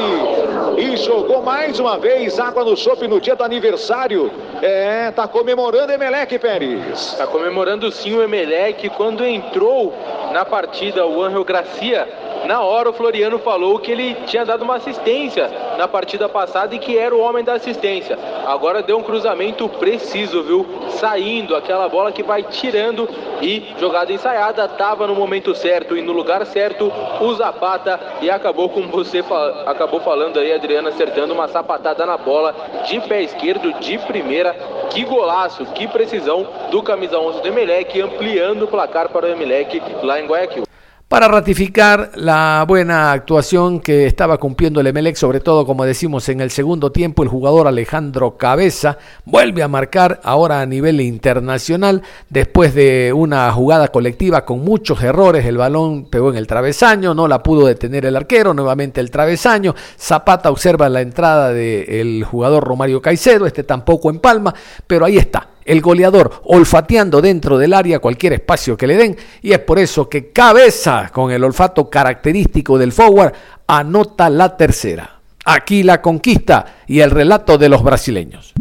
E 0.77 0.95
jogou 0.95 1.41
mais 1.41 1.79
uma 1.79 1.97
vez 1.97 2.39
água 2.39 2.63
no 2.63 2.77
chope 2.77 3.07
no 3.07 3.19
dia 3.19 3.35
do 3.35 3.43
aniversário. 3.43 4.31
É, 4.61 5.11
tá 5.11 5.27
comemorando 5.27 5.91
Emelec, 5.91 6.37
Pérez. 6.39 7.13
Tá 7.17 7.27
comemorando 7.27 7.91
sim 7.91 8.13
o 8.13 8.23
Emelec 8.23 8.89
quando 8.89 9.25
entrou 9.25 9.93
na 10.31 10.43
partida 10.43 11.05
o 11.05 11.21
Angel 11.21 11.43
Gracia 11.43 12.07
na 12.45 12.61
hora 12.61 12.89
o 12.89 12.93
Floriano 12.93 13.39
falou 13.39 13.79
que 13.79 13.91
ele 13.91 14.13
tinha 14.25 14.45
dado 14.45 14.63
uma 14.63 14.75
assistência 14.75 15.49
na 15.77 15.87
partida 15.87 16.29
passada 16.29 16.75
e 16.75 16.79
que 16.79 16.97
era 16.97 17.15
o 17.15 17.19
homem 17.19 17.43
da 17.43 17.53
assistência. 17.53 18.17
Agora 18.45 18.81
deu 18.81 18.97
um 18.97 19.03
cruzamento 19.03 19.67
preciso, 19.67 20.43
viu? 20.43 20.65
Saindo 20.91 21.55
aquela 21.55 21.87
bola 21.89 22.11
que 22.11 22.23
vai 22.23 22.43
tirando 22.43 23.07
e 23.41 23.63
jogada 23.79 24.11
ensaiada, 24.11 24.65
estava 24.65 25.07
no 25.07 25.15
momento 25.15 25.53
certo 25.55 25.95
e 25.95 26.01
no 26.01 26.11
lugar 26.11 26.45
certo 26.45 26.91
o 27.21 27.33
Zapata 27.35 27.99
e 28.21 28.29
acabou 28.29 28.69
como 28.69 28.87
você 28.87 29.21
fa 29.21 29.63
acabou 29.65 29.99
falando 29.99 30.39
aí, 30.39 30.51
Adriana, 30.51 30.89
acertando 30.89 31.33
uma 31.33 31.47
sapatada 31.47 32.05
na 32.05 32.17
bola 32.17 32.55
de 32.87 32.99
pé 33.01 33.21
esquerdo 33.21 33.73
de 33.79 33.97
primeira 33.99 34.55
Que 34.89 35.03
golaço, 35.03 35.65
que 35.67 35.87
precisão 35.87 36.47
do 36.71 36.81
camisa 36.81 37.19
11 37.19 37.41
do 37.41 37.47
Emelec, 37.47 37.99
ampliando 38.01 38.63
o 38.63 38.67
placar 38.67 39.09
para 39.09 39.27
o 39.27 39.29
Emelec 39.29 39.81
lá 40.01 40.19
em 40.19 40.25
Guayaquil. 40.25 40.66
Para 41.07 41.29
ratificar 41.29 42.11
la 42.15 42.65
buena 42.67 43.13
actuación 43.13 43.79
que 43.79 44.07
estaba 44.07 44.37
cumpliendo 44.37 44.81
el 44.81 44.87
Emelec, 44.87 45.15
sobre 45.15 45.39
todo 45.39 45.65
como 45.65 45.85
decimos 45.85 46.27
en 46.27 46.41
el 46.41 46.51
segundo 46.51 46.91
tiempo, 46.91 47.23
el 47.23 47.29
jugador 47.29 47.65
Alejandro 47.65 48.35
Cabeza 48.35 48.97
vuelve 49.23 49.63
a 49.63 49.69
marcar 49.69 50.19
ahora 50.23 50.59
a 50.59 50.65
nivel 50.65 50.99
internacional 50.99 52.01
después 52.29 52.75
de 52.75 53.13
una 53.15 53.49
jugada 53.53 53.87
colectiva 53.87 54.43
con 54.43 54.65
muchos 54.65 55.01
errores, 55.01 55.45
el 55.45 55.55
balón 55.55 56.07
pegó 56.09 56.29
en 56.29 56.35
el 56.35 56.45
travesaño, 56.45 57.13
no 57.13 57.29
la 57.29 57.41
pudo 57.41 57.67
detener 57.67 58.05
el 58.05 58.17
arquero, 58.17 58.53
nuevamente 58.53 58.99
el 58.99 59.09
travesaño, 59.09 59.75
Zapata 59.97 60.51
observa 60.51 60.89
la 60.89 60.99
entrada 60.99 61.53
del 61.53 62.25
jugador 62.25 62.65
Romario 62.65 63.01
Caicedo, 63.01 63.45
este 63.45 63.63
tampoco 63.63 64.09
en 64.09 64.19
palma, 64.19 64.53
pero 64.85 65.05
ahí 65.05 65.17
está, 65.17 65.47
el 65.67 65.81
goleador 65.81 66.41
olfateando 66.45 67.21
dentro 67.21 67.57
del 67.57 67.73
área 67.73 67.99
cualquier 67.99 68.33
espacio 68.33 68.75
que 68.75 68.87
le 68.87 68.95
den 68.95 69.17
y 69.41 69.51
es 69.51 69.59
por 69.59 69.77
eso 69.77 70.09
que 70.09 70.31
cabeza 70.31 71.09
con 71.13 71.31
el 71.31 71.43
olfato 71.43 71.89
característico 71.89 72.77
del 72.77 72.93
forward 72.93 73.33
anota 73.67 74.29
la 74.29 74.57
tercera. 74.57 75.19
Aquí 75.45 75.83
la 75.83 76.01
conquista 76.01 76.77
y 76.87 77.01
el 77.01 77.11
relato 77.11 77.57
de 77.57 77.69
los 77.69 77.83
brasileños. 77.83 78.53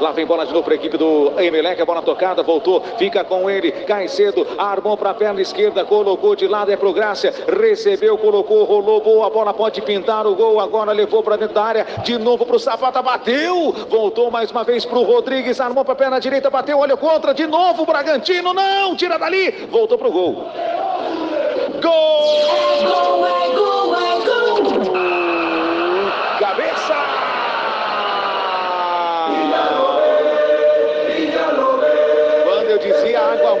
Lá 0.00 0.12
vem 0.12 0.26
bola 0.26 0.46
de 0.46 0.52
novo 0.52 0.64
para 0.64 0.74
a 0.74 0.76
equipe 0.76 0.96
do 0.96 1.32
Emelec. 1.38 1.80
A 1.80 1.84
bola 1.84 2.02
tocada, 2.02 2.42
voltou, 2.42 2.82
fica 2.96 3.22
com 3.24 3.50
ele. 3.50 3.72
Cai 3.72 4.08
cedo, 4.08 4.46
armou 4.56 4.96
para 4.96 5.10
a 5.10 5.14
perna 5.14 5.40
esquerda, 5.40 5.84
colocou 5.84 6.34
de 6.34 6.46
lado, 6.46 6.70
é 6.70 6.76
pro 6.76 6.92
Grácia. 6.92 7.32
Recebeu, 7.46 8.16
colocou, 8.16 8.64
rolou, 8.64 9.00
boa. 9.00 9.26
A 9.26 9.30
bola 9.30 9.52
pode 9.52 9.82
pintar 9.82 10.26
o 10.26 10.34
gol. 10.34 10.60
Agora 10.60 10.92
levou 10.92 11.22
para 11.22 11.36
dentro 11.36 11.54
da 11.54 11.62
área. 11.62 11.86
De 12.02 12.18
novo 12.18 12.46
para 12.46 12.56
o 12.56 12.58
Zapata, 12.58 13.02
bateu. 13.02 13.72
Voltou 13.88 14.30
mais 14.30 14.50
uma 14.50 14.64
vez 14.64 14.84
para 14.84 14.98
o 14.98 15.02
Rodrigues. 15.02 15.60
Armou 15.60 15.84
para 15.84 15.92
a 15.92 15.96
perna 15.96 16.20
direita, 16.20 16.48
bateu. 16.48 16.78
Olha 16.78 16.96
contra, 16.96 17.34
de 17.34 17.46
novo 17.46 17.82
o 17.82 17.86
Bragantino. 17.86 18.54
Não, 18.54 18.96
tira 18.96 19.18
dali. 19.18 19.50
Voltou 19.70 19.98
para 19.98 20.08
o 20.08 20.12
gol. 20.12 20.46
Gol! 21.82 22.20
É 22.70 22.84
gol, 22.84 23.26
é 23.26 23.54
gol, 23.54 23.96
é 23.96 23.99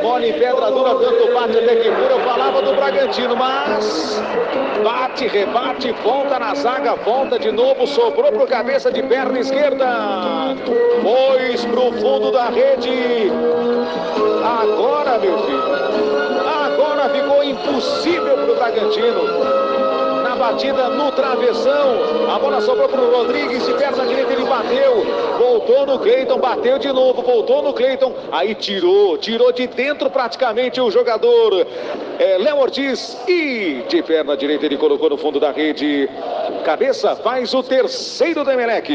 dizia 0.00 0.02
água 0.02 0.02
mole 0.02 0.28
e 0.28 0.32
pedra 0.32 0.70
dura, 0.70 0.94
tanto 0.94 1.32
bate 1.32 1.58
até 1.58 1.76
que 1.76 1.90
fura, 1.90 2.12
eu 2.12 2.20
falava 2.20 2.62
do 2.62 2.74
Bragantino, 2.74 3.36
mas 3.36 4.22
bate, 4.82 5.26
rebate, 5.26 5.92
volta 6.02 6.38
na 6.38 6.54
zaga, 6.54 6.94
volta 6.96 7.38
de 7.38 7.52
novo, 7.52 7.86
sobrou 7.86 8.32
pro 8.32 8.46
cabeça 8.46 8.90
de 8.90 9.02
perna 9.02 9.38
esquerda, 9.38 9.86
pois 11.02 11.64
pro 11.66 11.92
fundo 11.92 12.32
da 12.32 12.46
rede. 12.46 13.30
Agora, 14.60 15.18
meu 15.18 15.38
filho, 15.38 15.62
agora 16.64 17.08
ficou 17.10 17.44
impossível 17.44 18.36
pro 18.36 18.56
Bragantino 18.56 19.60
batida 20.40 20.88
no 20.88 21.12
travessão. 21.12 22.30
A 22.34 22.38
bola 22.38 22.62
sobrou 22.62 22.88
para 22.88 23.02
o 23.02 23.10
Rodrigues, 23.14 23.66
de 23.66 23.74
perna 23.74 24.06
direita 24.06 24.34
bateu. 24.50 25.06
Voltou 25.38 25.86
no 25.86 25.98
Cleiton, 26.00 26.38
bateu 26.38 26.78
de 26.78 26.92
novo, 26.92 27.22
voltou 27.22 27.62
no 27.62 27.72
Cleiton. 27.72 28.12
Aí 28.32 28.54
tirou, 28.54 29.16
tirou 29.16 29.52
de 29.52 29.68
dentro 29.68 30.10
praticamente 30.10 30.80
o 30.80 30.90
jogador 30.90 31.66
é, 32.18 32.36
Léo 32.36 32.58
Ortiz. 32.58 33.16
E 33.28 33.84
de 33.88 34.02
perna 34.02 34.36
direita 34.36 34.66
ele 34.66 34.76
colocou 34.76 35.08
no 35.08 35.16
fundo 35.16 35.38
da 35.38 35.52
rede. 35.52 36.08
Cabeça 36.64 37.16
faz 37.16 37.54
o 37.54 37.62
terceiro 37.62 38.44
do 38.44 38.50
Emelec. 38.50 38.92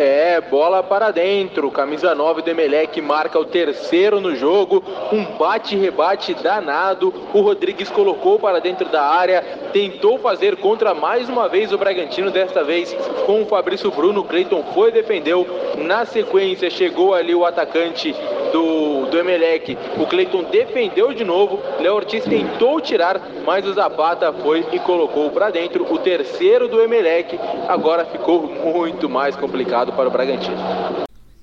É, 0.00 0.40
bola 0.40 0.82
para 0.82 1.10
dentro. 1.12 1.70
Camisa 1.70 2.14
9 2.14 2.42
do 2.42 2.50
Emelec 2.50 3.00
marca 3.00 3.38
o 3.38 3.44
terceiro 3.44 4.20
no 4.20 4.34
jogo. 4.34 4.82
Um 5.12 5.24
bate-rebate 5.36 6.34
danado. 6.34 7.14
O 7.32 7.40
Rodrigues 7.40 7.88
colocou 7.88 8.38
para 8.38 8.60
dentro 8.60 8.88
da 8.88 9.02
área. 9.02 9.42
Tentou 9.72 10.18
fazer 10.18 10.56
contra 10.56 10.92
mais 10.92 11.28
uma 11.28 11.48
vez 11.48 11.72
o 11.72 11.78
Bragantino, 11.78 12.30
desta 12.30 12.64
vez 12.64 12.92
com 13.26 13.42
o 13.42 13.46
Fabrício 13.46 13.90
Bruno. 13.90 14.24
Cleiton 14.24 14.64
foi, 14.74 14.90
defendeu. 14.90 15.46
Na 15.78 16.04
sequência, 16.04 16.68
chegou 16.68 17.14
ali 17.14 17.34
o 17.34 17.46
atacante 17.46 18.14
do, 18.54 19.06
do 19.06 19.18
Emelec. 19.18 19.76
O 19.98 20.06
Cleiton 20.06 20.44
defendeu 20.44 21.12
de 21.12 21.24
novo. 21.24 21.60
Léo 21.80 21.94
Ortiz 21.94 22.22
tentou 22.22 22.80
tirar, 22.80 23.20
mas 23.44 23.66
o 23.66 23.74
Zapata 23.74 24.32
foi 24.32 24.64
e 24.72 24.78
colocou 24.78 25.28
para 25.32 25.50
dentro. 25.50 25.92
O 25.92 25.98
terceiro 25.98 26.68
do 26.68 26.80
Emelec 26.80 27.36
agora 27.66 28.04
ficou 28.04 28.46
muito 28.46 29.08
mais 29.08 29.34
complicado 29.34 29.92
para 29.92 30.08
o 30.08 30.12
Bragantino. 30.12 30.56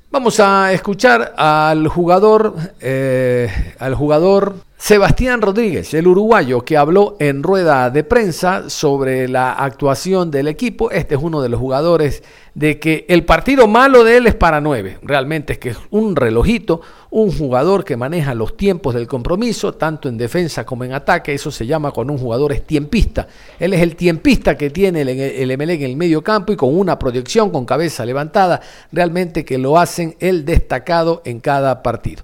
Vamos 0.09 0.39
a 0.39 0.73
escuchar 0.73 1.33
al 1.35 1.83
jugador, 1.89 2.53
eh, 2.81 3.49
al 3.77 3.93
jugador 3.93 4.53
Sebastián 4.83 5.43
Rodríguez, 5.43 5.93
el 5.93 6.07
uruguayo 6.07 6.65
que 6.65 6.75
habló 6.75 7.15
en 7.19 7.43
rueda 7.43 7.91
de 7.91 8.03
prensa 8.03 8.67
sobre 8.67 9.27
la 9.27 9.53
actuación 9.53 10.31
del 10.31 10.47
equipo. 10.47 10.89
Este 10.89 11.13
es 11.13 11.21
uno 11.21 11.39
de 11.43 11.49
los 11.49 11.59
jugadores 11.59 12.23
de 12.55 12.79
que 12.79 13.05
el 13.07 13.23
partido 13.23 13.67
malo 13.67 14.03
de 14.03 14.17
él 14.17 14.25
es 14.25 14.33
para 14.33 14.59
nueve. 14.59 14.97
Realmente 15.03 15.53
es 15.53 15.59
que 15.59 15.69
es 15.69 15.77
un 15.91 16.15
relojito, 16.15 16.81
un 17.11 17.31
jugador 17.31 17.85
que 17.85 17.95
maneja 17.95 18.33
los 18.33 18.57
tiempos 18.57 18.95
del 18.95 19.05
compromiso, 19.05 19.75
tanto 19.75 20.09
en 20.09 20.17
defensa 20.17 20.65
como 20.65 20.83
en 20.83 20.93
ataque. 20.93 21.35
Eso 21.35 21.51
se 21.51 21.67
llama 21.67 21.91
cuando 21.91 22.13
un 22.13 22.19
jugador 22.19 22.51
es 22.51 22.65
tiempista. 22.65 23.27
Él 23.59 23.75
es 23.75 23.81
el 23.81 23.95
tiempista 23.95 24.57
que 24.57 24.71
tiene 24.71 25.01
el, 25.01 25.09
el 25.09 25.51
en 25.51 25.83
el 25.83 25.95
medio 25.95 26.23
campo 26.23 26.53
y 26.53 26.55
con 26.55 26.75
una 26.75 26.97
proyección, 26.97 27.51
con 27.51 27.65
cabeza 27.65 28.03
levantada, 28.03 28.59
realmente 28.91 29.45
que 29.45 29.59
lo 29.59 29.77
hacen 29.77 30.15
el 30.19 30.43
destacado 30.43 31.21
en 31.23 31.39
cada 31.39 31.83
partido. 31.83 32.23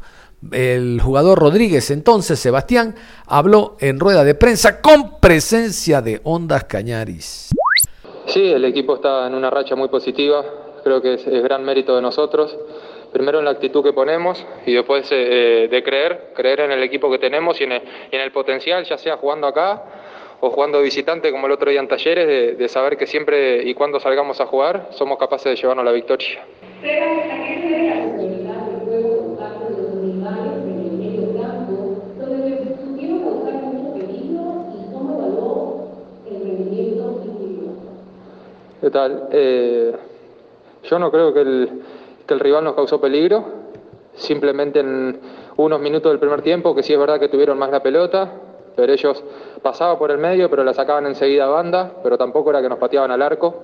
El 0.52 1.02
jugador 1.02 1.40
Rodríguez, 1.40 1.90
entonces 1.90 2.40
Sebastián, 2.40 2.96
habló 3.26 3.76
en 3.80 4.00
rueda 4.00 4.24
de 4.24 4.36
prensa 4.36 4.82
con 4.82 5.20
presencia 5.20 6.02
de 6.02 6.22
Ondas 6.24 6.66
Cañaris. 6.66 7.50
Sí, 8.28 8.52
el 8.52 8.64
equipo 8.66 8.96
está 8.96 9.26
en 9.26 9.34
una 9.34 9.50
racha 9.50 9.76
muy 9.76 9.88
positiva, 9.88 10.46
creo 10.84 11.02
que 11.02 11.16
es, 11.16 11.26
gran 11.26 11.64
mérito 11.64 11.96
de 11.96 12.02
nosotros. 12.02 12.56
Primero 13.12 13.40
en 13.40 13.46
la 13.46 13.52
actitud 13.52 13.84
que 13.84 13.94
ponemos 13.94 14.46
y 14.66 14.74
después 14.74 15.08
eh, 15.12 15.68
de 15.72 15.84
creer, 15.84 16.34
creer 16.36 16.60
en 16.60 16.72
el 16.72 16.84
equipo 16.84 17.10
que 17.10 17.18
tenemos 17.18 17.60
y 17.60 17.64
en 17.64 17.72
el, 18.12 18.32
potencial, 18.32 18.84
ya 18.84 18.98
sea 18.98 19.18
jugando 19.18 19.48
acá 19.48 19.82
o 20.42 20.52
jugando 20.52 20.82
visitante 20.82 21.32
como 21.32 21.48
el 21.48 21.54
otro 21.54 21.72
día 21.72 21.80
en 21.80 21.88
talleres, 21.88 22.28
de, 22.28 22.56
de 22.56 22.68
saber 22.68 22.98
que 22.98 23.08
siempre 23.08 23.64
y 23.64 23.74
cuando 23.74 24.00
salgamos 24.00 24.40
a 24.40 24.46
jugar 24.46 24.90
somos 24.92 25.18
capaces 25.18 25.46
de 25.46 25.56
llevarnos 25.56 25.86
la 25.86 25.94
victoria. 25.94 26.46
¿Qué 38.88 38.92
tal? 38.92 39.28
Eh, 39.34 39.94
yo 40.84 40.98
no 40.98 41.12
creo 41.12 41.34
que 41.34 41.42
el, 41.42 42.40
rival 42.40 42.64
nos 42.64 42.74
causó 42.74 43.02
peligro, 43.02 43.44
simplemente 44.14 44.80
en 44.80 45.20
unos 45.58 45.82
minutos 45.82 46.10
del 46.10 46.20
primer 46.20 46.42
tiempo, 46.42 46.74
que 46.74 46.84
sí 46.84 46.94
es 46.94 47.00
verdad 47.00 47.20
que 47.20 47.28
tuvieron 47.28 47.60
más 47.60 47.70
la 47.70 47.84
pelota, 47.84 48.32
pero 48.78 48.94
ellos 48.94 49.22
pasaban 49.62 49.98
por 49.98 50.10
el 50.12 50.20
medio, 50.20 50.50
pero 50.50 50.64
la 50.64 50.74
sacaban 50.74 51.06
enseguida 51.06 51.44
a 51.44 51.50
banda, 51.50 51.96
pero 52.02 52.18
tampoco 52.18 52.52
era 52.52 52.62
que 52.62 52.70
nos 52.70 52.80
pateaban 52.80 53.12
al 53.12 53.22
arco, 53.22 53.56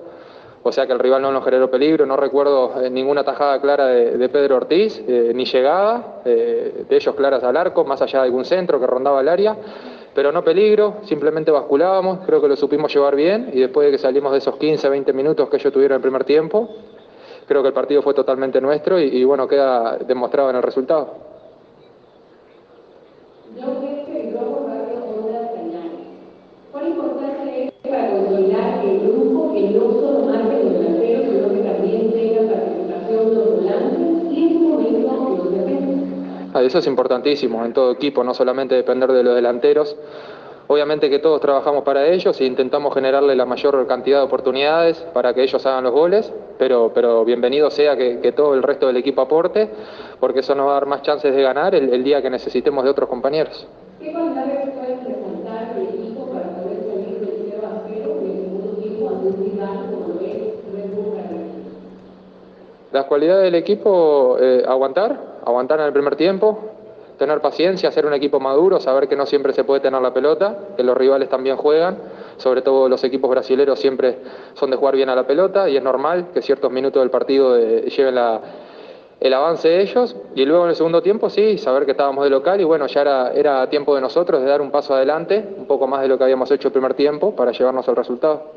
o 0.62 0.70
sea 0.70 0.86
que 0.86 0.92
el 0.92 0.98
rival 0.98 1.22
no 1.22 1.32
nos 1.32 1.42
generó 1.42 1.70
peligro, 1.70 2.04
no 2.04 2.18
recuerdo 2.18 2.82
eh, 2.82 2.90
ninguna 2.90 3.24
tajada 3.24 3.58
clara 3.62 3.86
de, 3.86 4.28
Pedro 4.28 4.56
Ortiz, 4.56 5.02
eh, 5.08 5.32
ni 5.34 5.46
llegada 5.46 6.20
de 6.22 6.84
ellos 6.90 7.14
claras 7.14 7.42
al 7.44 7.56
arco, 7.56 7.86
más 7.86 8.02
allá 8.02 8.18
de 8.18 8.24
algún 8.26 8.44
centro 8.44 8.78
que 8.78 8.86
rondaba 8.86 9.22
el 9.22 9.28
área, 9.30 9.56
pero 10.14 10.32
no 10.32 10.44
peligro, 10.44 10.98
simplemente 11.04 11.50
basculábamos, 11.50 12.20
creo 12.24 12.40
que 12.40 12.48
lo 12.48 12.56
supimos 12.56 12.92
llevar 12.94 13.16
bien 13.16 13.50
y 13.52 13.60
después 13.60 13.86
de 13.86 13.92
que 13.92 13.98
salimos 13.98 14.32
de 14.32 14.38
esos 14.38 14.56
15, 14.56 14.88
20 14.88 15.12
minutos 15.12 15.48
que 15.48 15.56
ellos 15.56 15.72
tuvieron 15.72 15.96
en 15.96 15.98
el 15.98 16.02
primer 16.02 16.24
tiempo, 16.24 16.68
creo 17.46 17.62
que 17.62 17.68
el 17.68 17.74
partido 17.74 18.02
fue 18.02 18.14
totalmente 18.14 18.60
nuestro 18.60 19.00
y, 19.00 19.04
y 19.04 19.24
bueno, 19.24 19.48
queda 19.48 19.98
demostrado 19.98 20.50
en 20.50 20.56
el 20.56 20.62
resultado. 20.62 21.34
Eso 36.62 36.78
es 36.78 36.86
importantísimo 36.86 37.64
en 37.64 37.72
todo 37.72 37.92
equipo, 37.92 38.22
no 38.22 38.34
solamente 38.34 38.74
depender 38.74 39.10
de 39.12 39.22
los 39.22 39.34
delanteros. 39.34 39.96
Obviamente 40.66 41.10
que 41.10 41.18
todos 41.18 41.40
trabajamos 41.40 41.84
para 41.84 42.06
ellos 42.06 42.40
e 42.40 42.44
intentamos 42.46 42.94
generarle 42.94 43.36
la 43.36 43.44
mayor 43.44 43.86
cantidad 43.86 44.20
de 44.20 44.24
oportunidades 44.24 44.98
para 45.12 45.34
que 45.34 45.42
ellos 45.42 45.64
hagan 45.66 45.84
los 45.84 45.92
goles, 45.92 46.32
pero, 46.58 46.92
pero 46.94 47.24
bienvenido 47.24 47.70
sea 47.70 47.96
que, 47.96 48.32
todo 48.32 48.54
el 48.54 48.62
resto 48.62 48.86
del 48.86 48.96
equipo 48.96 49.20
aporte, 49.20 49.68
porque 50.20 50.40
eso 50.40 50.54
nos 50.54 50.68
va 50.68 50.70
a 50.70 50.74
dar 50.74 50.86
más 50.86 51.02
chances 51.02 51.34
de 51.34 51.42
ganar 51.42 51.74
el, 51.74 51.92
el 51.92 52.02
día 52.02 52.22
que 52.22 52.30
necesitemos 52.30 52.82
de 52.84 52.90
otros 52.90 53.10
compañeros. 53.10 53.66
¿Qué 54.00 54.10
Las 62.94 63.06
cualidades 63.06 63.42
del 63.42 63.56
equipo, 63.56 64.36
eh, 64.40 64.62
aguantar, 64.68 65.33
aguantar 65.44 65.80
en 65.80 65.86
el 65.86 65.92
primer 65.92 66.16
tiempo, 66.16 66.58
tener 67.18 67.40
paciencia, 67.40 67.90
ser 67.92 68.06
un 68.06 68.14
equipo 68.14 68.40
maduro, 68.40 68.80
saber 68.80 69.08
que 69.08 69.16
no 69.16 69.26
siempre 69.26 69.52
se 69.52 69.64
puede 69.64 69.80
tener 69.80 70.00
la 70.00 70.12
pelota, 70.12 70.56
que 70.76 70.82
los 70.82 70.96
rivales 70.96 71.28
también 71.28 71.56
juegan, 71.56 71.98
sobre 72.36 72.62
todo 72.62 72.88
los 72.88 73.02
equipos 73.04 73.30
brasileños 73.30 73.78
siempre 73.78 74.18
son 74.54 74.70
de 74.70 74.76
jugar 74.76 74.96
bien 74.96 75.08
a 75.08 75.14
la 75.14 75.26
pelota 75.26 75.68
y 75.68 75.76
es 75.76 75.82
normal 75.82 76.28
que 76.32 76.42
ciertos 76.42 76.70
minutos 76.70 77.02
del 77.02 77.10
partido 77.10 77.56
eh, 77.56 77.88
lleven 77.88 78.18
el 79.20 79.32
avance 79.32 79.68
de 79.68 79.82
ellos 79.82 80.16
y 80.34 80.44
luego 80.44 80.64
en 80.64 80.70
el 80.70 80.76
segundo 80.76 81.02
tiempo 81.02 81.30
sí, 81.30 81.56
saber 81.58 81.84
que 81.84 81.92
estábamos 81.92 82.24
de 82.24 82.30
local 82.30 82.60
y 82.60 82.64
bueno, 82.64 82.86
ya 82.86 83.02
era, 83.02 83.32
era 83.32 83.68
tiempo 83.68 83.94
de 83.94 84.00
nosotros 84.00 84.40
de 84.42 84.48
dar 84.48 84.60
un 84.60 84.70
paso 84.70 84.94
adelante, 84.94 85.54
un 85.56 85.66
poco 85.66 85.86
más 85.86 86.02
de 86.02 86.08
lo 86.08 86.18
que 86.18 86.24
habíamos 86.24 86.50
hecho 86.50 86.68
el 86.68 86.72
primer 86.72 86.94
tiempo 86.94 87.34
para 87.34 87.52
llevarnos 87.52 87.88
al 87.88 87.96
resultado. 87.96 88.53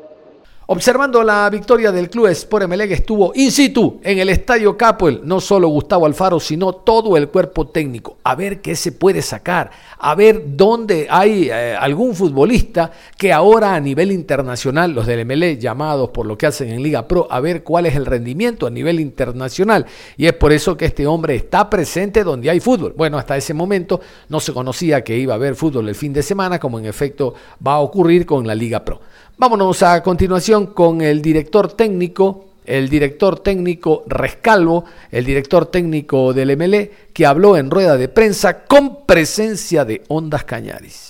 Observando 0.70 1.22
la 1.22 1.48
victoria 1.48 1.90
del 1.90 2.10
club 2.10 2.26
Sport 2.26 2.64
Emelec 2.64 2.90
estuvo 2.90 3.32
in 3.34 3.50
situ 3.50 4.00
en 4.02 4.18
el 4.18 4.28
estadio 4.28 4.76
Capoel, 4.76 5.22
no 5.24 5.40
solo 5.40 5.68
Gustavo 5.68 6.04
Alfaro, 6.04 6.38
sino 6.38 6.74
todo 6.74 7.16
el 7.16 7.30
cuerpo 7.30 7.68
técnico, 7.68 8.18
a 8.22 8.34
ver 8.34 8.60
qué 8.60 8.76
se 8.76 8.92
puede 8.92 9.22
sacar, 9.22 9.70
a 9.96 10.14
ver 10.14 10.42
dónde 10.58 11.06
hay 11.08 11.48
eh, 11.48 11.74
algún 11.74 12.14
futbolista 12.14 12.92
que 13.16 13.32
ahora 13.32 13.76
a 13.76 13.80
nivel 13.80 14.12
internacional, 14.12 14.92
los 14.92 15.06
del 15.06 15.20
Emelec 15.20 15.58
llamados 15.58 16.10
por 16.10 16.26
lo 16.26 16.36
que 16.36 16.44
hacen 16.44 16.68
en 16.68 16.82
Liga 16.82 17.08
Pro, 17.08 17.26
a 17.30 17.40
ver 17.40 17.64
cuál 17.64 17.86
es 17.86 17.96
el 17.96 18.04
rendimiento 18.04 18.66
a 18.66 18.70
nivel 18.70 19.00
internacional. 19.00 19.86
Y 20.18 20.26
es 20.26 20.34
por 20.34 20.52
eso 20.52 20.76
que 20.76 20.84
este 20.84 21.06
hombre 21.06 21.34
está 21.34 21.70
presente 21.70 22.22
donde 22.22 22.50
hay 22.50 22.60
fútbol. 22.60 22.92
Bueno, 22.94 23.16
hasta 23.16 23.38
ese 23.38 23.54
momento 23.54 24.02
no 24.28 24.38
se 24.38 24.52
conocía 24.52 25.02
que 25.02 25.16
iba 25.16 25.32
a 25.32 25.36
haber 25.36 25.54
fútbol 25.54 25.88
el 25.88 25.94
fin 25.94 26.12
de 26.12 26.22
semana, 26.22 26.58
como 26.58 26.78
en 26.78 26.84
efecto 26.84 27.32
va 27.66 27.76
a 27.76 27.80
ocurrir 27.80 28.26
con 28.26 28.46
la 28.46 28.54
Liga 28.54 28.84
Pro. 28.84 29.00
Vámonos 29.40 29.84
a 29.84 30.02
continuación 30.02 30.66
con 30.66 31.00
el 31.00 31.22
director 31.22 31.72
técnico, 31.74 32.46
el 32.66 32.88
director 32.88 33.38
técnico 33.38 34.02
Rescalvo, 34.08 34.82
el 35.12 35.24
director 35.24 35.66
técnico 35.66 36.32
del 36.32 36.56
MLE, 36.56 36.90
que 37.12 37.24
habló 37.24 37.56
en 37.56 37.70
rueda 37.70 37.96
de 37.96 38.08
prensa 38.08 38.64
con 38.64 39.06
presencia 39.06 39.84
de 39.84 40.02
Ondas 40.08 40.42
Cañaris. 40.42 41.06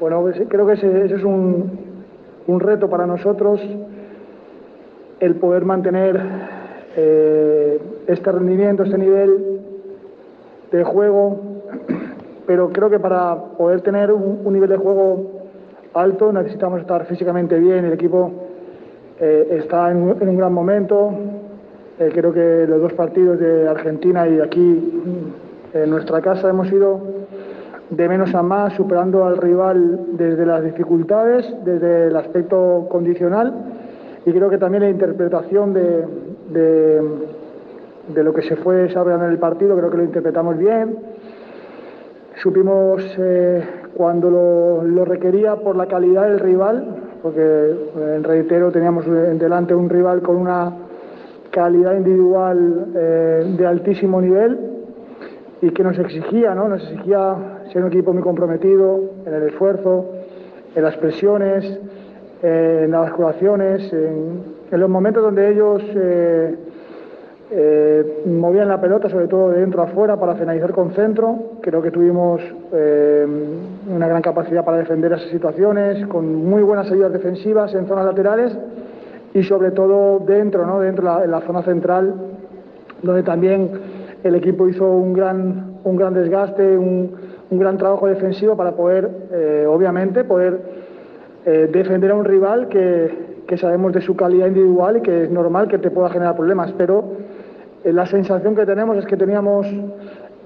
Bueno, 0.00 0.20
pues, 0.22 0.36
creo 0.48 0.66
que 0.66 0.72
ese, 0.72 1.14
es 1.14 1.22
un, 1.22 1.78
un, 2.48 2.58
reto 2.58 2.90
para 2.90 3.06
nosotros, 3.06 3.60
el 5.20 5.36
poder 5.36 5.64
mantener 5.64 6.20
eh, 6.96 7.80
este 8.08 8.32
rendimiento, 8.32 8.82
este 8.82 8.98
nivel 8.98 9.60
de 10.72 10.82
juego, 10.82 11.62
pero 12.48 12.72
creo 12.72 12.90
que 12.90 12.98
para 12.98 13.36
poder 13.56 13.82
tener 13.82 14.10
un, 14.10 14.40
un 14.44 14.52
nivel 14.52 14.70
de 14.70 14.76
juego 14.76 15.37
alto, 15.94 16.32
necesitamos 16.32 16.80
estar 16.80 17.06
físicamente 17.06 17.58
bien, 17.58 17.84
el 17.84 17.92
equipo 17.92 18.30
eh, 19.20 19.58
está 19.62 19.90
en, 19.90 19.98
un 19.98 20.36
gran 20.36 20.52
momento, 20.52 21.12
eh, 21.98 22.10
creo 22.12 22.32
que 22.32 22.66
los 22.68 22.80
dos 22.80 22.92
partidos 22.92 23.38
de 23.38 23.68
Argentina 23.68 24.28
y 24.28 24.40
aquí 24.40 24.60
mm, 24.60 25.76
en 25.76 25.90
nuestra 25.90 26.20
casa 26.20 26.50
hemos 26.50 26.70
ido 26.70 27.00
de 27.90 28.08
menos 28.08 28.34
a 28.34 28.42
más, 28.42 28.74
superando 28.74 29.24
al 29.24 29.38
rival 29.38 30.00
desde 30.12 30.44
las 30.44 30.62
dificultades, 30.62 31.46
desde 31.64 32.08
el 32.08 32.16
aspecto 32.16 32.86
condicional 32.90 33.54
y 34.28 34.32
creo 34.32 34.50
que 34.50 34.58
también 34.58 34.82
la 34.82 34.90
interpretación 34.90 35.72
de, 35.72 36.04
de, 36.50 38.22
lo 38.22 38.34
que 38.34 38.42
se 38.42 38.56
fue 38.56 38.76
desarrollando 38.76 39.24
en 39.26 39.32
el 39.32 39.38
partido, 39.38 39.74
creo 39.76 39.90
que 39.90 39.96
lo 39.96 40.04
interpretamos 40.04 40.58
bien. 40.58 40.98
Supimos 42.42 43.02
eh, 43.18 43.64
cuando 43.94 44.30
lo, 44.30 45.04
requería 45.04 45.56
por 45.56 45.76
la 45.76 45.86
calidad 45.86 46.28
del 46.28 46.40
rival, 46.40 46.84
porque 47.22 47.74
en 47.96 48.24
reitero 48.24 48.70
teníamos 48.70 49.06
en 49.06 49.38
delante 49.38 49.74
un 49.74 49.88
rival 49.88 50.22
con 50.22 50.36
una 50.36 50.72
calidad 51.50 51.96
individual 51.96 52.86
eh, 52.94 53.54
de 53.56 53.66
altísimo 53.66 54.20
nivel 54.20 54.58
y 55.60 55.70
que 55.70 55.82
nos 55.82 55.98
exigía, 55.98 56.54
¿no? 56.54 56.68
Nos 56.68 56.82
exigía 56.82 57.34
ser 57.72 57.82
un 57.82 57.88
equipo 57.88 58.12
muy 58.12 58.22
comprometido 58.22 59.00
en 59.26 59.34
el 59.34 59.42
esfuerzo, 59.44 60.06
en 60.74 60.82
las 60.82 60.96
presiones, 60.96 61.80
en 62.42 62.90
las 62.90 63.12
curaciones, 63.12 63.92
en, 63.92 64.58
los 64.70 64.88
momentos 64.88 65.22
donde 65.22 65.50
ellos 65.50 65.82
eh, 65.94 66.54
eh, 67.50 68.24
movían 68.26 68.68
la 68.68 68.78
pelota, 68.78 69.08
sobre 69.08 69.26
todo 69.26 69.50
de 69.50 69.60
dentro 69.60 69.82
a 69.82 69.86
fuera, 69.86 70.18
para 70.18 70.34
finalizar 70.34 70.72
con 70.72 70.92
centro. 70.92 71.36
Creo 71.62 71.80
que 71.80 71.90
tuvimos 71.90 72.42
eh, 72.72 73.26
una 73.88 74.06
gran 74.06 74.20
capacidad 74.20 74.64
para 74.64 74.76
defender 74.76 75.12
esas 75.12 75.30
situaciones, 75.30 76.06
con 76.08 76.44
muy 76.44 76.62
buenas 76.62 76.90
ayudas 76.90 77.12
defensivas 77.12 77.74
en 77.74 77.86
zonas 77.86 78.04
laterales 78.04 78.56
y 79.32 79.42
sobre 79.44 79.70
todo 79.70 80.18
dentro, 80.18 80.66
¿no? 80.66 80.80
dentro 80.80 81.24
en 81.24 81.30
la 81.30 81.40
zona 81.40 81.62
central, 81.62 82.14
donde 83.02 83.22
también 83.22 83.70
el 84.24 84.34
equipo 84.34 84.68
hizo 84.68 84.86
un 84.86 85.14
gran, 85.14 85.78
un 85.84 85.96
gran 85.96 86.12
desgaste, 86.12 86.76
un, 86.76 87.38
gran 87.50 87.78
trabajo 87.78 88.06
defensivo 88.06 88.58
para 88.58 88.72
poder, 88.72 89.08
eh, 89.32 89.64
obviamente, 89.66 90.24
poder 90.24 90.88
defender 91.72 92.10
a 92.10 92.14
un 92.14 92.26
rival 92.26 92.68
que, 92.68 93.38
que 93.46 93.56
sabemos 93.56 93.94
de 93.94 94.02
su 94.02 94.14
calidad 94.14 94.48
individual 94.48 94.98
y 94.98 95.00
que 95.00 95.24
es 95.24 95.30
normal 95.30 95.68
que 95.68 95.78
te 95.78 95.90
pueda 95.90 96.10
generar 96.10 96.36
problemas, 96.36 96.74
pero 96.76 97.04
la 97.92 98.06
sensación 98.06 98.54
que 98.54 98.66
tenemos 98.66 98.96
es 98.96 99.06
que 99.06 99.16
teníamos 99.16 99.66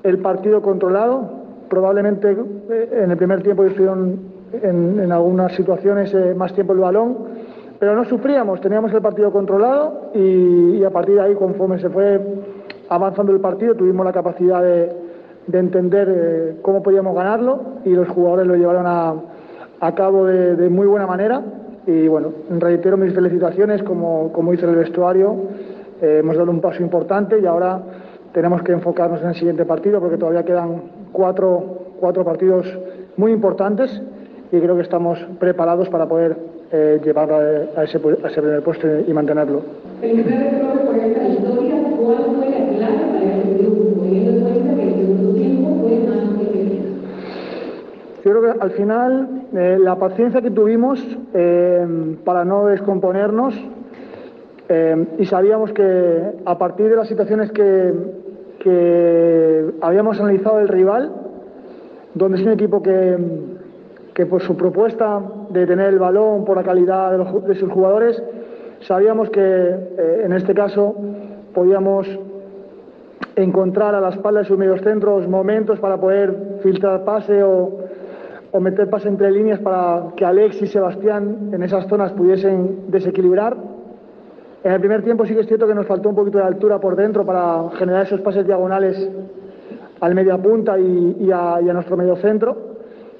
el 0.03 0.19
partido 0.19 0.63
controlado. 0.63 1.43
Probablemente 1.69 2.37
eh, 2.71 3.01
en 3.05 3.11
el 3.11 3.17
primer 3.17 3.43
tiempo 3.43 3.65
estuvieron 3.65 4.19
en, 4.53 5.11
algunas 5.11 5.53
situaciones 5.55 6.13
eh, 6.15 6.35
más 6.35 6.53
tiempo 6.53 6.73
el 6.73 6.81
balón, 6.81 7.17
pero 7.79 7.97
no 7.97 8.05
sufríamos, 8.05 8.61
teníamos 8.61 8.93
el 8.93 9.01
partido 9.01 9.33
controlado 9.33 10.11
y, 10.15 10.85
a 10.85 10.91
partir 10.91 11.17
de 11.17 11.23
ahí, 11.23 11.35
conforme 11.35 11.79
se 11.79 11.89
fue 11.89 12.21
avanzando 12.89 13.33
el 13.33 13.41
partido, 13.41 13.75
tuvimos 13.75 14.05
la 14.05 14.13
capacidad 14.13 14.63
de, 14.63 15.01
entender 15.53 16.59
cómo 16.63 16.83
podíamos 16.83 17.17
ganarlo 17.17 17.61
y 17.85 17.91
los 17.91 18.09
jugadores 18.09 18.47
lo 18.47 18.55
llevaron 18.55 18.87
a, 18.87 19.95
cabo 19.95 20.27
de, 20.27 20.69
muy 20.69 20.87
buena 20.87 21.07
manera. 21.07 21.43
Y 21.85 22.07
bueno, 22.07 22.29
reitero 22.61 22.97
mis 22.97 23.13
felicitaciones 23.13 23.83
como, 23.83 24.31
como 24.33 24.55
hizo 24.55 24.71
el 24.71 24.77
vestuario 24.77 25.49
eh, 26.03 26.19
hemos 26.19 26.37
dado 26.37 26.51
un 26.51 26.61
paso 26.61 26.83
importante 26.83 27.39
y 27.41 27.47
ahora 27.47 27.81
tenemos 28.33 28.63
que 28.63 28.73
enfocarnos 28.73 29.23
en 29.23 29.29
el 29.29 29.35
siguiente 29.37 29.65
partido 29.65 30.01
porque 30.01 30.19
todavía 30.19 30.45
quedan 30.45 30.83
cuatro, 31.13 31.93
cuatro 32.01 32.25
partidos 32.25 32.67
muy 33.17 33.31
importantes 33.31 34.03
y 34.51 34.59
creo 34.59 34.75
que 34.75 34.83
estamos 34.83 35.19
preparados 35.39 35.89
para 35.89 36.07
poder 36.07 36.37
eh, 36.73 37.01
llevar 37.05 37.31
a, 37.31 37.85
ese, 37.85 37.99
a, 37.99 38.29
ese, 38.29 38.43
primer 38.43 38.63
puesto 38.65 38.89
y 39.07 39.13
mantenerlo. 39.13 39.63
Yo 48.25 48.31
creo 48.31 48.43
que 48.43 48.61
al 48.61 48.71
final 48.73 49.29
eh, 49.55 49.79
la 49.81 49.97
paciencia 49.97 50.41
que 50.43 50.51
tuvimos 50.51 51.01
para 52.25 52.45
no 52.45 52.67
descomponernos 52.67 53.55
eh, 54.69 55.07
y 55.19 55.27
sabíamos 55.27 55.73
que 55.73 56.23
a 56.45 56.59
partir 56.59 56.89
de 56.89 56.97
las 56.97 57.09
situaciones 57.09 57.51
que, 57.53 57.93
habíamos 59.81 60.21
analizado 60.21 60.59
del 60.59 60.69
rival, 60.69 61.11
donde 62.15 62.39
es 62.39 62.47
un 62.47 62.53
equipo 62.53 62.81
que, 62.81 64.27
por 64.27 64.41
su 64.41 64.57
propuesta 64.57 65.21
de 65.51 65.67
tener 65.67 65.89
el 65.89 65.99
balón, 65.99 66.45
por 66.45 66.57
la 66.57 66.63
calidad 66.63 67.19
de, 67.19 67.55
sus 67.57 67.73
jugadores, 67.73 68.23
sabíamos 68.81 69.31
que 69.31 69.41
eh, 69.43 70.23
en 70.25 70.33
este 70.33 70.55
caso 70.55 70.95
podíamos 71.53 72.07
encontrar 73.35 73.97
a 73.97 74.01
la 74.01 74.11
espalda 74.11 74.41
de 74.41 74.47
sus 74.47 74.59
medios 74.59 74.81
centros 74.83 75.27
momentos 75.27 75.81
para 75.81 75.97
poder 75.97 76.61
filtrar 76.63 77.05
pase 77.05 77.43
o, 77.43 77.79
o 78.53 78.61
meter 78.61 78.89
pase 78.89 79.09
entre 79.09 79.33
líneas 79.33 79.59
para 79.59 80.13
que 80.15 80.25
Alex 80.25 80.63
y 80.63 80.67
Sebastián 80.69 81.51
en 81.53 81.63
esas 81.65 81.89
zonas 81.89 82.13
pudiesen 82.13 82.91
desequilibrar 82.93 83.72
en 84.65 84.73
el 84.73 84.81
primer 84.81 85.03
tiempo 85.03 85.27
sí 85.27 85.35
que 85.35 85.41
es 85.41 85.47
cierto 85.47 85.67
que 85.67 85.75
nos 85.75 85.87
faltó 85.87 86.09
un 86.09 86.15
poquito 86.15 86.39
de 86.39 86.45
altura 86.45 86.79
por 86.79 86.95
dentro 86.95 87.25
para 87.27 87.71
generar 87.79 88.07
esos 88.07 88.21
pases 88.21 88.47
diagonales 88.47 89.11
al 90.01 90.15
media 90.15 90.39
punta 90.39 90.79
y, 90.79 91.31
a, 91.33 91.61
nuestro 91.61 91.97
medio 91.97 92.17
centro, 92.17 92.57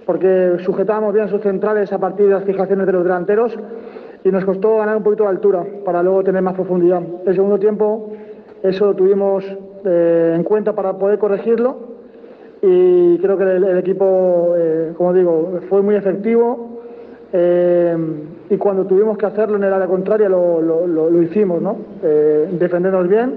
porque 0.07 0.57
sujetábamos 0.65 1.15
bien 1.15 1.29
sus 1.29 1.41
centrales 1.41 1.93
a 1.93 1.99
partir 1.99 2.27
de 2.27 2.33
las 2.33 2.45
fijaciones 2.45 2.87
de 2.87 2.93
los 2.93 3.05
delanteros 3.05 3.57
y 4.25 4.31
nos 4.31 4.45
costó 4.45 4.79
ganar 4.79 4.97
un 4.97 5.03
poquito 5.03 5.25
de 5.25 5.31
altura 5.31 5.65
para 5.85 6.03
luego 6.03 6.23
tener 6.23 6.43
más 6.43 6.55
profundidad. 6.55 7.03
El 7.27 7.35
segundo 7.35 7.59
tiempo 7.59 8.13
eso 8.63 8.87
lo 8.87 8.95
tuvimos 8.95 9.45
eh, 9.85 10.35
en 10.37 10.45
cuenta 10.45 10.75
para 10.75 10.97
poder 10.97 11.19
corregirlo 11.19 11.93
y 12.63 13.19
creo 13.19 13.37
que 13.37 13.45
el, 13.45 13.79
equipo, 13.79 14.55
eh, 14.57 14.93
como 14.97 15.13
digo, 15.13 15.61
fue 15.69 15.83
muy 15.83 15.97
efectivo. 15.97 16.79
Eh, 17.33 17.97
y 18.53 18.59
cuando 18.59 18.85
tuvimos 18.85 19.17
que 19.17 19.25
hacerlo 19.25 19.57
en 19.57 19.65
el 19.65 19.73
área 19.73 19.87
contraria 19.87 20.29
lo, 20.29 21.23
hicimos, 21.23 21.63
¿no? 21.63 21.75
Eh, 22.03 22.51
defendernos 22.53 23.09
bien 23.09 23.33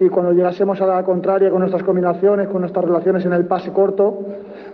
y 0.00 0.08
cuando 0.08 0.32
llegásemos 0.32 0.80
a 0.80 0.86
la 0.86 1.04
contraria 1.04 1.48
con 1.48 1.60
nuestras 1.60 1.84
combinaciones, 1.84 2.48
con 2.48 2.62
nuestras 2.62 2.84
relaciones 2.84 3.24
en 3.24 3.34
el 3.34 3.44
pase 3.44 3.70
corto, 3.70 4.18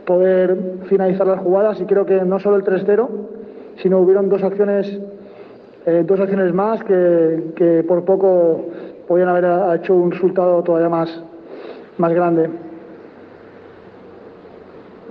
poder 0.06 0.56
finalizar 0.86 1.26
las 1.26 1.40
jugadas 1.40 1.78
y 1.82 1.84
creo 1.84 2.06
que 2.06 2.24
no 2.24 2.38
solo 2.38 2.56
el 2.56 2.64
3-0, 2.64 3.08
sino 3.82 3.98
hubieron 3.98 4.30
dos 4.30 4.42
acciones, 4.42 4.90
eh, 5.84 6.02
dos 6.06 6.18
acciones 6.18 6.54
más 6.54 6.82
que, 6.82 7.84
por 7.86 8.06
poco 8.06 8.64
podían 9.06 9.28
haber 9.28 9.80
hecho 9.80 9.94
un 9.94 10.12
resultado 10.12 10.62
todavía 10.62 10.88
más, 10.88 11.22
más 11.98 12.14
grande 12.14 12.48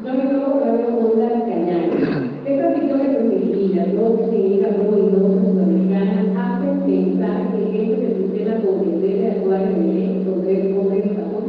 tomo 0.03 0.59
con 0.59 1.21
una 1.21 1.29
cañada. 1.45 2.82
Estas 3.01 3.23
victorias 3.23 3.87
conseguidas, 3.87 3.95
dos 3.95 4.29
seguidas, 4.29 4.77
dos 4.77 5.11
dos 5.11 5.41
sudamericanas, 5.41 6.25
hacen 6.37 6.79
pensar 6.81 7.41
que 7.51 7.83
esto 7.83 8.01
que 8.01 8.07
sistema 8.15 8.61
convencer 8.61 9.25
a 9.25 9.31
actuar 9.33 9.61
en 9.61 9.89
el 9.89 10.25
donde 10.25 10.75
comer 10.75 11.03
en 11.03 11.15
Japón. 11.15 11.43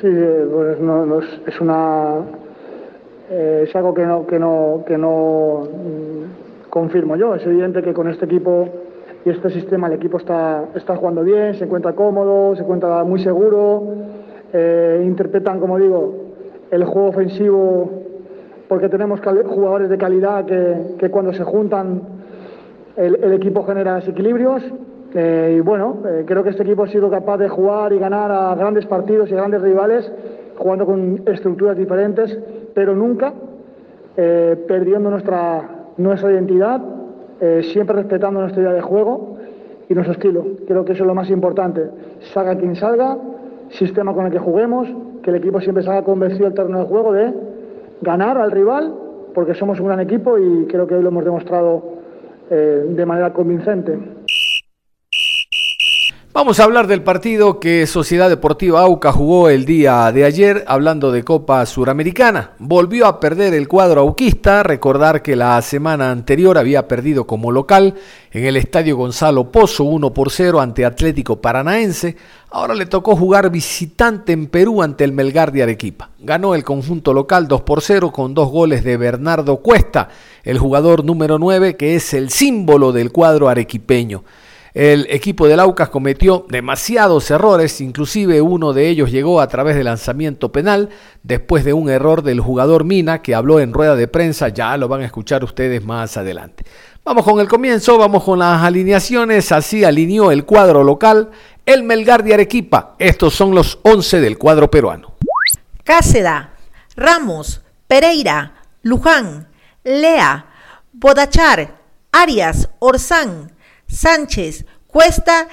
Sí, 0.00 0.08
pues 0.52 0.80
no, 0.80 1.06
no 1.06 1.20
es, 1.20 1.40
es 1.46 1.60
una 1.60 2.16
eh, 3.30 3.64
es 3.66 3.74
algo 3.74 3.94
que 3.94 4.04
no 4.04 4.26
que 4.26 4.38
no 4.38 4.84
que 4.86 4.98
no 4.98 5.62
mm, 5.62 6.68
confirmo 6.68 7.16
yo. 7.16 7.34
Es 7.34 7.46
evidente 7.46 7.82
que 7.82 7.94
con 7.94 8.08
este 8.10 8.26
equipo 8.26 8.68
y 9.24 9.30
este 9.30 9.48
sistema 9.48 9.86
el 9.86 9.94
equipo 9.94 10.18
está, 10.18 10.64
está 10.74 10.96
jugando 10.96 11.22
bien, 11.22 11.54
se 11.54 11.64
encuentra 11.64 11.94
cómodo, 11.94 12.54
se 12.56 12.62
encuentra 12.62 13.02
muy 13.04 13.20
seguro, 13.20 13.84
eh, 14.52 15.02
interpretan, 15.06 15.58
como 15.60 15.78
digo, 15.78 16.16
el 16.70 16.84
juego 16.84 17.08
ofensivo 17.08 18.01
porque 18.72 18.88
tenemos 18.88 19.20
jugadores 19.20 19.90
de 19.90 19.98
calidad 19.98 20.46
que, 20.46 20.96
que 20.98 21.10
cuando 21.10 21.34
se 21.34 21.44
juntan 21.44 22.00
el, 22.96 23.34
equipo 23.34 23.64
genera 23.64 23.96
desequilibrios 23.96 24.62
eh, 25.12 25.56
y 25.58 25.60
bueno, 25.60 25.98
eh, 26.06 26.24
creo 26.26 26.42
que 26.42 26.48
este 26.48 26.62
equipo 26.62 26.84
ha 26.84 26.88
sido 26.88 27.10
capaz 27.10 27.36
de 27.36 27.50
jugar 27.50 27.92
y 27.92 27.98
ganar 27.98 28.32
a 28.32 28.54
grandes 28.54 28.86
partidos 28.86 29.30
y 29.30 29.34
grandes 29.34 29.60
rivales 29.60 30.10
jugando 30.56 30.86
con 30.86 31.22
estructuras 31.26 31.76
diferentes, 31.76 32.38
pero 32.72 32.96
nunca 32.96 33.34
eh, 34.16 34.56
perdiendo 34.66 35.10
nuestra, 35.10 35.68
nuestra 35.98 36.32
identidad 36.32 36.80
siempre 37.60 37.96
respetando 37.96 38.40
nuestra 38.40 38.62
idea 38.62 38.72
de 38.72 38.80
juego 38.80 39.36
y 39.86 39.92
nuestro 39.92 40.14
estilo. 40.14 40.46
Creo 40.66 40.82
que 40.86 40.92
eso 40.92 41.02
es 41.02 41.06
lo 41.06 41.14
más 41.14 41.28
importante. 41.28 41.90
Salga 42.32 42.56
quien 42.56 42.74
salga, 42.74 43.18
sistema 43.68 44.14
con 44.14 44.24
el 44.24 44.32
que 44.32 44.38
juguemos, 44.38 44.88
que 45.22 45.28
el 45.28 45.36
equipo 45.36 45.60
siempre 45.60 45.84
salga 45.84 46.04
convencido 46.04 46.46
del 46.46 46.54
terreno 46.54 46.78
de 46.78 46.84
juego 46.86 47.12
de 47.12 47.51
ganar 48.02 48.38
al 48.38 48.50
rival, 48.50 48.94
porque 49.34 49.54
somos 49.54 49.80
un 49.80 49.86
gran 49.86 50.00
equipo 50.00 50.38
y 50.38 50.66
creo 50.66 50.86
que 50.86 50.94
hoy 50.94 51.02
lo 51.02 51.08
hemos 51.08 51.24
demostrado 51.24 51.82
eh, 52.50 52.86
de 52.88 53.06
manera 53.06 53.32
convincente. 53.32 53.98
Vamos 56.34 56.58
a 56.58 56.64
hablar 56.64 56.86
del 56.86 57.02
partido 57.02 57.60
que 57.60 57.86
Sociedad 57.86 58.30
Deportiva 58.30 58.80
Auca 58.80 59.12
jugó 59.12 59.50
el 59.50 59.66
día 59.66 60.10
de 60.12 60.24
ayer, 60.24 60.64
hablando 60.66 61.12
de 61.12 61.24
Copa 61.24 61.66
Suramericana. 61.66 62.52
Volvió 62.58 63.06
a 63.06 63.20
perder 63.20 63.52
el 63.52 63.68
cuadro 63.68 64.00
auquista, 64.00 64.62
recordar 64.62 65.20
que 65.20 65.36
la 65.36 65.60
semana 65.60 66.10
anterior 66.10 66.56
había 66.56 66.88
perdido 66.88 67.26
como 67.26 67.52
local 67.52 67.96
en 68.30 68.46
el 68.46 68.56
Estadio 68.56 68.96
Gonzalo 68.96 69.52
Pozo 69.52 69.84
1 69.84 70.14
por 70.14 70.30
0 70.30 70.58
ante 70.58 70.86
Atlético 70.86 71.38
Paranaense. 71.42 72.16
Ahora 72.50 72.74
le 72.74 72.86
tocó 72.86 73.14
jugar 73.14 73.50
visitante 73.50 74.32
en 74.32 74.46
Perú 74.46 74.82
ante 74.82 75.04
el 75.04 75.12
Melgar 75.12 75.52
de 75.52 75.64
Arequipa. 75.64 76.08
Ganó 76.18 76.54
el 76.54 76.64
conjunto 76.64 77.12
local 77.12 77.46
2 77.46 77.60
por 77.60 77.82
0 77.82 78.10
con 78.10 78.32
dos 78.32 78.50
goles 78.50 78.84
de 78.84 78.96
Bernardo 78.96 79.58
Cuesta, 79.58 80.08
el 80.44 80.58
jugador 80.58 81.04
número 81.04 81.38
9 81.38 81.76
que 81.76 81.94
es 81.94 82.14
el 82.14 82.30
símbolo 82.30 82.90
del 82.92 83.12
cuadro 83.12 83.50
arequipeño. 83.50 84.24
El 84.74 85.06
equipo 85.10 85.48
del 85.48 85.60
Aucas 85.60 85.90
cometió 85.90 86.46
demasiados 86.48 87.30
errores, 87.30 87.80
inclusive 87.82 88.40
uno 88.40 88.72
de 88.72 88.88
ellos 88.88 89.10
llegó 89.10 89.42
a 89.42 89.48
través 89.48 89.76
de 89.76 89.84
lanzamiento 89.84 90.50
penal, 90.50 90.88
después 91.22 91.64
de 91.64 91.74
un 91.74 91.90
error 91.90 92.22
del 92.22 92.40
jugador 92.40 92.84
Mina 92.84 93.20
que 93.20 93.34
habló 93.34 93.60
en 93.60 93.74
rueda 93.74 93.96
de 93.96 94.08
prensa, 94.08 94.48
ya 94.48 94.74
lo 94.78 94.88
van 94.88 95.02
a 95.02 95.06
escuchar 95.06 95.44
ustedes 95.44 95.84
más 95.84 96.16
adelante. 96.16 96.64
Vamos 97.04 97.24
con 97.24 97.38
el 97.40 97.48
comienzo, 97.48 97.98
vamos 97.98 98.24
con 98.24 98.38
las 98.38 98.62
alineaciones, 98.62 99.52
así 99.52 99.84
alineó 99.84 100.30
el 100.30 100.46
cuadro 100.46 100.82
local 100.84 101.30
el 101.66 101.82
Melgar 101.82 102.24
de 102.24 102.34
Arequipa. 102.34 102.94
Estos 102.98 103.34
son 103.34 103.54
los 103.54 103.78
11 103.82 104.20
del 104.20 104.38
cuadro 104.38 104.70
peruano. 104.70 105.14
Cáceda, 105.84 106.54
Ramos, 106.96 107.60
Pereira, 107.86 108.54
Luján, 108.82 109.48
Lea, 109.84 110.46
Bodachar, 110.92 111.76
Arias, 112.12 112.68
Orzán, 112.78 113.52
Sánchez, 113.92 114.64
Cuesta 114.86 115.48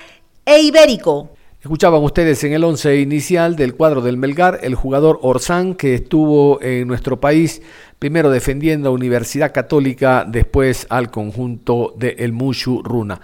e 0.45 0.61
Ibérico. 0.61 1.31
Escuchaban 1.59 2.01
ustedes 2.01 2.41
en 2.45 2.53
el 2.53 2.63
once 2.63 2.95
inicial 2.95 3.57
del 3.57 3.75
cuadro 3.75 3.99
del 3.99 4.15
Melgar 4.15 4.59
el 4.63 4.75
jugador 4.75 5.19
Orsán 5.23 5.75
que 5.75 5.95
estuvo 5.95 6.61
en 6.61 6.87
nuestro 6.87 7.19
país 7.19 7.61
primero 7.99 8.31
defendiendo 8.31 8.87
a 8.87 8.93
Universidad 8.93 9.51
Católica, 9.51 10.25
después 10.25 10.87
al 10.89 11.11
conjunto 11.11 11.93
de 11.97 12.15
El 12.19 12.31
Mushu 12.31 12.81
Runa. 12.81 13.19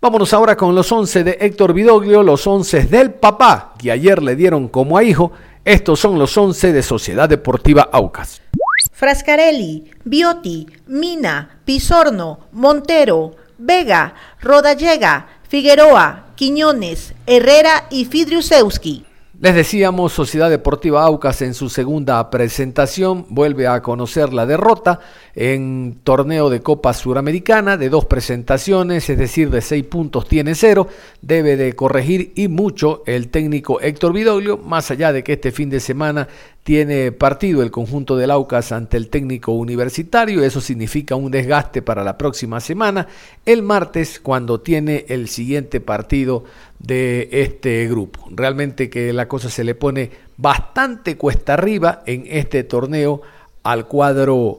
Vámonos 0.00 0.34
ahora 0.34 0.56
con 0.56 0.74
los 0.74 0.90
once 0.90 1.22
de 1.22 1.38
Héctor 1.40 1.72
Vidoglio, 1.72 2.24
los 2.24 2.44
once 2.48 2.82
del 2.86 3.12
papá 3.14 3.74
que 3.78 3.92
ayer 3.92 4.20
le 4.20 4.34
dieron 4.34 4.66
como 4.66 4.98
a 4.98 5.04
hijo. 5.04 5.30
Estos 5.64 6.00
son 6.00 6.18
los 6.18 6.36
once 6.36 6.72
de 6.72 6.82
Sociedad 6.82 7.28
Deportiva 7.28 7.88
Aucas. 7.92 8.42
Frascarelli, 8.90 9.90
Bioti, 10.04 10.66
Mina, 10.88 11.60
Pisorno, 11.64 12.40
Montero, 12.52 13.45
Vega, 13.58 14.14
Rodallega, 14.40 15.26
Figueroa, 15.48 16.26
Quiñones, 16.34 17.14
Herrera 17.26 17.86
y 17.90 18.04
Fidriusewski. 18.04 19.06
Les 19.38 19.54
decíamos, 19.54 20.14
Sociedad 20.14 20.48
Deportiva 20.48 21.04
Aucas 21.04 21.42
en 21.42 21.52
su 21.52 21.68
segunda 21.68 22.30
presentación 22.30 23.26
vuelve 23.28 23.66
a 23.66 23.82
conocer 23.82 24.32
la 24.32 24.46
derrota 24.46 25.00
en 25.34 25.98
torneo 26.02 26.48
de 26.48 26.62
Copa 26.62 26.94
Suramericana 26.94 27.76
de 27.76 27.90
dos 27.90 28.06
presentaciones, 28.06 29.10
es 29.10 29.18
decir, 29.18 29.50
de 29.50 29.60
seis 29.60 29.84
puntos 29.84 30.26
tiene 30.26 30.54
cero, 30.54 30.88
debe 31.20 31.58
de 31.58 31.74
corregir 31.74 32.32
y 32.34 32.48
mucho 32.48 33.02
el 33.04 33.28
técnico 33.28 33.78
Héctor 33.78 34.14
Vidoglio, 34.14 34.56
más 34.56 34.90
allá 34.90 35.12
de 35.12 35.22
que 35.22 35.34
este 35.34 35.52
fin 35.52 35.68
de 35.68 35.80
semana 35.80 36.28
tiene 36.66 37.12
partido 37.12 37.62
el 37.62 37.70
conjunto 37.70 38.16
del 38.16 38.32
Aucas 38.32 38.72
ante 38.72 38.96
el 38.96 39.08
técnico 39.08 39.52
universitario, 39.52 40.42
eso 40.42 40.60
significa 40.60 41.14
un 41.14 41.30
desgaste 41.30 41.80
para 41.80 42.02
la 42.02 42.18
próxima 42.18 42.58
semana, 42.58 43.06
el 43.44 43.62
martes 43.62 44.18
cuando 44.18 44.60
tiene 44.60 45.04
el 45.08 45.28
siguiente 45.28 45.80
partido 45.80 46.42
de 46.80 47.28
este 47.30 47.86
grupo. 47.86 48.26
Realmente 48.32 48.90
que 48.90 49.12
la 49.12 49.28
cosa 49.28 49.48
se 49.48 49.62
le 49.62 49.76
pone 49.76 50.10
bastante 50.38 51.16
cuesta 51.16 51.54
arriba 51.54 52.02
en 52.04 52.24
este 52.28 52.64
torneo 52.64 53.22
al 53.62 53.86
cuadro 53.86 54.58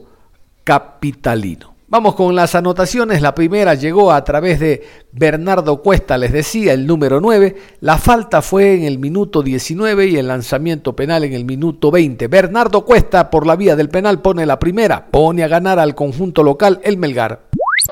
capitalino. 0.64 1.77
Vamos 1.90 2.16
con 2.16 2.36
las 2.36 2.54
anotaciones. 2.54 3.22
La 3.22 3.34
primera 3.34 3.74
llegó 3.74 4.12
a 4.12 4.24
través 4.24 4.60
de 4.60 4.86
Bernardo 5.12 5.82
Cuesta, 5.82 6.18
les 6.18 6.34
decía, 6.34 6.74
el 6.74 6.86
número 6.86 7.22
9. 7.22 7.56
La 7.80 7.98
falta 7.98 8.42
fue 8.42 8.76
en 8.76 8.84
el 8.84 9.00
minuto 9.00 9.42
19 9.42 10.08
y 10.08 10.18
el 10.18 10.28
lanzamiento 10.28 10.96
penal 10.96 11.24
en 11.24 11.34
el 11.34 11.46
minuto 11.46 11.90
20. 11.90 12.28
Bernardo 12.28 12.84
Cuesta, 12.84 13.30
por 13.30 13.48
la 13.48 13.56
vía 13.56 13.76
del 13.76 13.90
penal, 13.90 14.22
pone 14.22 14.46
la 14.46 14.60
primera. 14.60 15.08
Pone 15.10 15.44
a 15.44 15.48
ganar 15.48 15.80
al 15.80 15.96
conjunto 15.96 16.44
local 16.44 16.80
el 16.84 16.98
Melgar. 16.98 17.48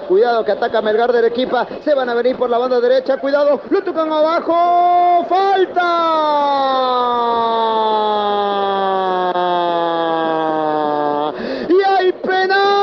Cuidado 0.07 0.43
que 0.43 0.51
ataca 0.51 0.81
Melgar 0.81 1.11
de 1.11 1.19
Arequipa. 1.19 1.67
Se 1.83 1.93
van 1.93 2.09
a 2.09 2.13
venir 2.13 2.35
por 2.35 2.49
la 2.49 2.57
banda 2.57 2.79
derecha. 2.79 3.17
Cuidado. 3.17 3.61
Lo 3.69 3.83
tocan 3.83 4.11
abajo. 4.11 5.25
¡Falta! 5.29 5.81
Y 11.69 11.81
hay 11.81 12.11
penal. 12.13 12.75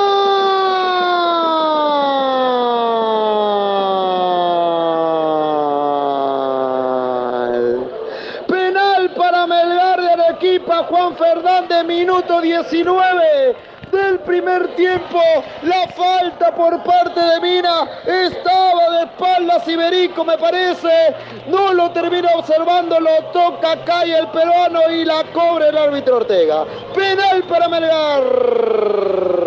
Penal 8.48 9.14
para 9.16 9.46
Melgar 9.46 10.00
de 10.00 10.12
Arequipa. 10.12 10.84
Juan 10.84 11.16
Fernández, 11.16 11.84
minuto 11.84 12.40
19 12.40 13.56
del 13.92 14.18
primer 14.20 14.74
tiempo. 14.92 15.20
La 15.62 15.86
falta 15.88 16.54
por 16.54 16.82
parte 16.82 17.20
de 17.20 17.40
Mina 17.40 17.88
estaba 18.06 18.90
de 18.90 19.04
espaldas 19.04 19.66
Iberico, 19.68 20.24
me 20.24 20.36
parece. 20.38 21.14
No 21.48 21.72
lo 21.72 21.90
termina 21.92 22.28
observando, 22.36 22.98
lo 23.00 23.24
toca, 23.32 23.84
cae 23.84 24.18
el 24.18 24.28
peruano 24.28 24.90
y 24.90 25.04
la 25.04 25.24
cobra 25.32 25.68
el 25.68 25.78
árbitro 25.78 26.16
Ortega. 26.16 26.64
Penal 26.94 27.42
para 27.44 27.68
Melgar. 27.68 29.41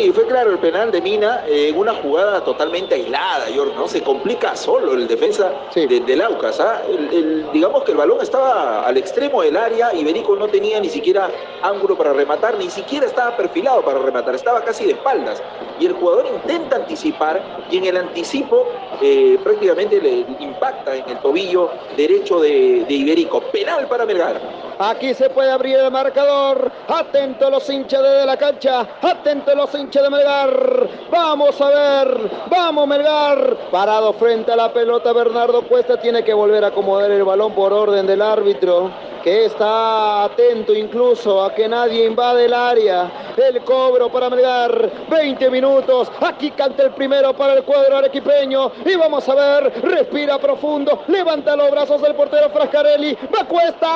Sí, 0.00 0.10
fue 0.12 0.26
claro 0.26 0.50
el 0.50 0.58
penal 0.58 0.90
de 0.90 1.02
Mina 1.02 1.44
en 1.46 1.76
una 1.76 1.92
jugada 1.92 2.42
totalmente 2.42 2.94
aislada, 2.94 3.44
¿no? 3.76 3.86
Se 3.86 4.00
complica 4.02 4.56
solo 4.56 4.94
el 4.94 5.06
defensa 5.06 5.52
de, 5.74 5.86
del 5.86 6.22
Aucas. 6.22 6.58
¿ah? 6.58 6.80
El, 6.88 7.14
el, 7.14 7.52
digamos 7.52 7.84
que 7.84 7.90
el 7.90 7.98
balón 7.98 8.16
estaba 8.22 8.86
al 8.86 8.96
extremo 8.96 9.42
del 9.42 9.58
área, 9.58 9.92
Iberico 9.92 10.34
no 10.36 10.48
tenía 10.48 10.80
ni 10.80 10.88
siquiera 10.88 11.30
ángulo 11.60 11.98
para 11.98 12.14
rematar, 12.14 12.56
ni 12.56 12.70
siquiera 12.70 13.04
estaba 13.04 13.36
perfilado 13.36 13.82
para 13.82 13.98
rematar, 13.98 14.34
estaba 14.34 14.64
casi 14.64 14.86
de 14.86 14.92
espaldas. 14.92 15.42
Y 15.78 15.84
el 15.84 15.92
jugador 15.92 16.26
intenta 16.26 16.76
anticipar 16.76 17.42
y 17.70 17.76
en 17.76 17.84
el 17.84 17.98
anticipo 17.98 18.68
eh, 19.02 19.38
prácticamente 19.44 20.00
le 20.00 20.24
impacta 20.42 20.96
en 20.96 21.10
el 21.10 21.18
tobillo 21.18 21.68
derecho 21.94 22.40
de, 22.40 22.86
de 22.88 22.94
Iberico. 22.94 23.42
Penal 23.52 23.86
para 23.86 24.06
Melgar. 24.06 24.40
Aquí 24.82 25.12
se 25.12 25.28
puede 25.28 25.50
abrir 25.50 25.76
el 25.76 25.90
marcador. 25.90 26.72
Atento 26.88 27.50
los 27.50 27.68
hinchas 27.68 28.02
de 28.02 28.24
la 28.24 28.38
cancha. 28.38 28.88
Atento 29.02 29.54
los 29.54 29.74
hinchas 29.74 29.89
de 29.98 30.10
Melgar. 30.10 30.88
Vamos 31.10 31.60
a 31.60 31.68
ver. 31.68 32.30
Vamos 32.48 32.86
Melgar. 32.86 33.56
Parado 33.72 34.12
frente 34.12 34.52
a 34.52 34.56
la 34.56 34.72
pelota 34.72 35.12
Bernardo 35.12 35.62
Cuesta. 35.62 36.00
Tiene 36.00 36.22
que 36.22 36.32
volver 36.32 36.64
a 36.64 36.68
acomodar 36.68 37.10
el 37.10 37.24
balón 37.24 37.52
por 37.52 37.72
orden 37.72 38.06
del 38.06 38.22
árbitro 38.22 38.90
que 39.22 39.46
está 39.46 40.24
atento 40.24 40.72
incluso 40.74 41.42
a 41.42 41.54
que 41.54 41.68
nadie 41.68 42.06
invade 42.06 42.46
el 42.46 42.54
área. 42.54 43.10
El 43.36 43.62
cobro 43.62 44.08
para 44.10 44.30
Melgar, 44.30 44.90
20 45.08 45.50
minutos. 45.50 46.10
Aquí 46.20 46.52
canta 46.52 46.84
el 46.84 46.92
primero 46.92 47.34
para 47.34 47.54
el 47.54 47.64
cuadro 47.64 47.96
arequipeño. 47.96 48.70
Y 48.84 48.94
vamos 48.96 49.28
a 49.28 49.34
ver, 49.34 49.82
respira 49.82 50.38
profundo, 50.38 51.02
levanta 51.08 51.56
los 51.56 51.70
brazos 51.70 52.00
del 52.02 52.14
portero 52.14 52.48
Frascarelli. 52.50 53.16
¡Va 53.34 53.44
cuesta! 53.44 53.86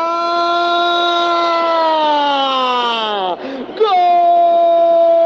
¡Gol! 3.79 5.24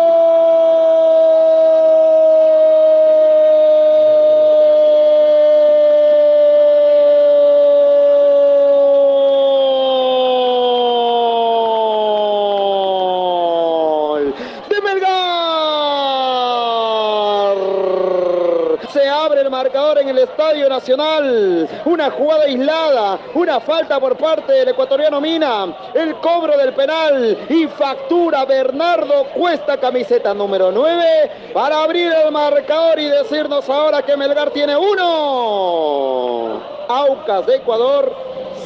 Nacional. 20.79 21.69
Una 21.87 22.09
jugada 22.13 22.45
aislada, 22.45 23.19
una 23.35 23.59
falta 23.59 23.99
por 23.99 24.17
parte 24.17 24.53
del 24.53 24.69
ecuatoriano 24.69 25.21
Mina. 25.21 25.75
El 25.93 26.15
cobro 26.17 26.57
del 26.57 26.73
penal 26.73 27.37
y 27.49 27.67
factura 27.67 28.45
Bernardo 28.45 29.25
Cuesta, 29.35 29.81
camiseta 29.81 30.33
número 30.35 30.71
9, 30.71 31.51
para 31.53 31.83
abrir 31.83 32.13
el 32.13 32.31
marcador 32.31 33.01
y 33.01 33.07
decirnos 33.07 33.69
ahora 33.69 34.03
que 34.03 34.17
Melgar 34.17 34.51
tiene 34.51 34.77
uno. 34.77 36.61
Aucas 36.87 37.45
de 37.47 37.57
Ecuador, 37.57 38.15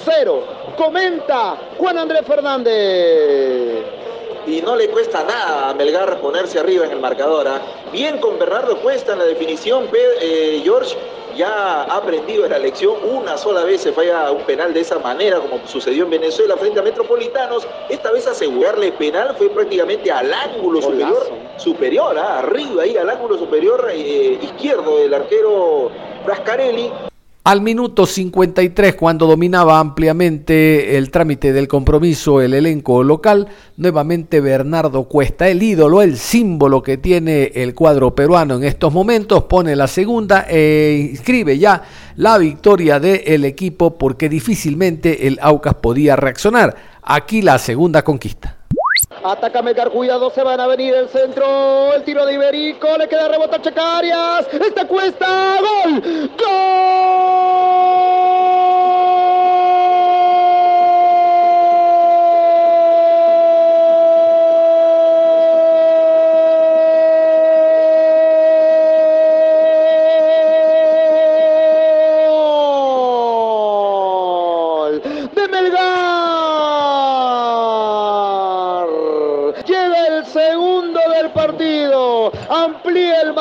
cero. 0.04 0.42
Comenta 0.76 1.56
Juan 1.78 1.96
Andrés 1.96 2.26
Fernández. 2.26 3.86
y 4.46 4.60
no 4.60 4.76
le 4.76 4.88
cuesta 4.88 5.24
nada 5.24 5.70
a 5.70 5.74
Melgar 5.74 6.20
ponerse 6.20 6.58
arriba 6.58 6.84
en 6.84 6.92
el 6.92 7.00
marcador. 7.00 7.48
¿ah? 7.48 7.60
Bien 7.90 8.18
con 8.18 8.38
Bernardo 8.38 8.76
Cuesta 8.82 9.12
en 9.14 9.20
la 9.20 9.24
definición, 9.24 9.88
eh, 10.20 10.60
George 10.62 10.94
ya 11.36 11.82
ha 11.82 11.96
aprendido 11.96 12.48
la 12.48 12.58
lección. 12.58 12.96
Una 13.04 13.36
sola 13.36 13.64
vez 13.64 13.82
se 13.82 13.92
falla 13.92 14.30
un 14.30 14.42
penal 14.42 14.72
de 14.72 14.80
esa 14.80 14.98
manera, 14.98 15.40
como 15.40 15.66
sucedió 15.66 16.04
en 16.04 16.10
Venezuela 16.10 16.56
frente 16.56 16.80
a 16.80 16.82
Metropolitanos. 16.82 17.66
Esta 17.88 18.10
vez 18.12 18.26
asegurarle 18.26 18.92
penal 18.92 19.34
fue 19.36 19.48
prácticamente 19.50 20.10
al 20.10 20.32
ángulo 20.32 20.82
superior, 20.82 21.30
superior, 21.56 22.18
¿ah? 22.18 22.38
arriba 22.40 22.82
ahí, 22.82 22.96
al 22.96 23.10
ángulo 23.10 23.38
superior 23.38 23.88
eh, 23.92 24.38
izquierdo 24.42 24.98
del 24.98 25.14
arquero 25.14 25.90
Frascarelli. 26.24 27.11
Al 27.44 27.60
minuto 27.60 28.06
53, 28.06 28.94
cuando 28.94 29.26
dominaba 29.26 29.80
ampliamente 29.80 30.96
el 30.96 31.10
trámite 31.10 31.52
del 31.52 31.66
compromiso 31.66 32.40
el 32.40 32.54
elenco 32.54 33.02
local, 33.02 33.48
nuevamente 33.76 34.40
Bernardo 34.40 35.08
Cuesta, 35.08 35.48
el 35.48 35.60
ídolo, 35.60 36.02
el 36.02 36.18
símbolo 36.18 36.84
que 36.84 36.98
tiene 36.98 37.50
el 37.56 37.74
cuadro 37.74 38.14
peruano 38.14 38.54
en 38.54 38.62
estos 38.62 38.92
momentos, 38.92 39.42
pone 39.42 39.74
la 39.74 39.88
segunda 39.88 40.46
e 40.48 41.08
inscribe 41.10 41.58
ya 41.58 41.82
la 42.14 42.38
victoria 42.38 43.00
del 43.00 43.44
equipo 43.44 43.98
porque 43.98 44.28
difícilmente 44.28 45.26
el 45.26 45.40
Aucas 45.42 45.74
podía 45.74 46.14
reaccionar. 46.14 46.76
Aquí 47.02 47.42
la 47.42 47.58
segunda 47.58 48.04
conquista. 48.04 48.61
Ataca 49.24 49.62
Melgar, 49.62 49.90
cuidado, 49.90 50.30
se 50.30 50.42
van 50.42 50.58
a 50.58 50.66
venir 50.66 50.94
el 50.94 51.08
centro, 51.08 51.94
el 51.94 52.02
tiro 52.02 52.26
de 52.26 52.34
Iberico, 52.34 52.98
le 52.98 53.08
queda 53.08 53.28
rebota 53.28 53.56
a 53.56 53.62
Chacarias, 53.62 54.48
esta 54.52 54.84
cuesta, 54.86 55.58
gol, 55.60 56.02
gol 56.36 57.22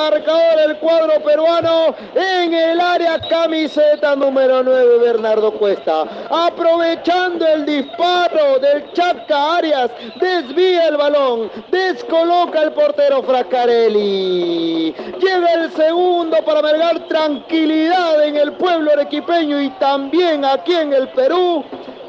marcador 0.01 0.59
el 0.65 0.77
cuadro 0.77 1.21
peruano 1.23 1.95
en 2.15 2.53
el 2.53 2.81
área 2.81 3.19
camiseta 3.19 4.15
número 4.15 4.63
9 4.63 4.97
Bernardo 4.97 5.51
Cuesta. 5.51 6.05
Aprovechando 6.29 7.45
el 7.47 7.65
disparo 7.65 8.57
del 8.59 8.91
Chaca 8.93 9.57
Arias, 9.57 9.91
desvía 10.19 10.87
el 10.87 10.97
balón, 10.97 11.51
descoloca 11.69 12.63
el 12.63 12.71
portero 12.71 13.21
Frascarelli. 13.21 14.91
Llega 15.19 15.53
el 15.53 15.71
segundo 15.73 16.37
para 16.43 16.63
Melgar 16.63 17.07
tranquilidad 17.07 18.23
en 18.23 18.37
el 18.37 18.53
pueblo 18.53 18.91
arequipeño 18.91 19.61
y 19.61 19.69
también 19.71 20.43
aquí 20.45 20.73
en 20.73 20.93
el 20.93 21.09
Perú. 21.09 21.63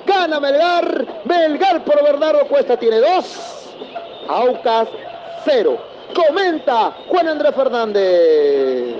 Gana 0.06 0.40
Melgar, 0.40 1.06
Melgar 1.24 1.84
por 1.84 2.02
Bernardo 2.02 2.46
Cuesta 2.48 2.76
tiene 2.78 3.00
dos. 3.00 3.68
Aucas, 4.28 4.88
cero. 5.44 5.91
Comenta 6.14 6.92
Juan 7.08 7.28
Andrés 7.28 7.54
Fernández. 7.54 8.96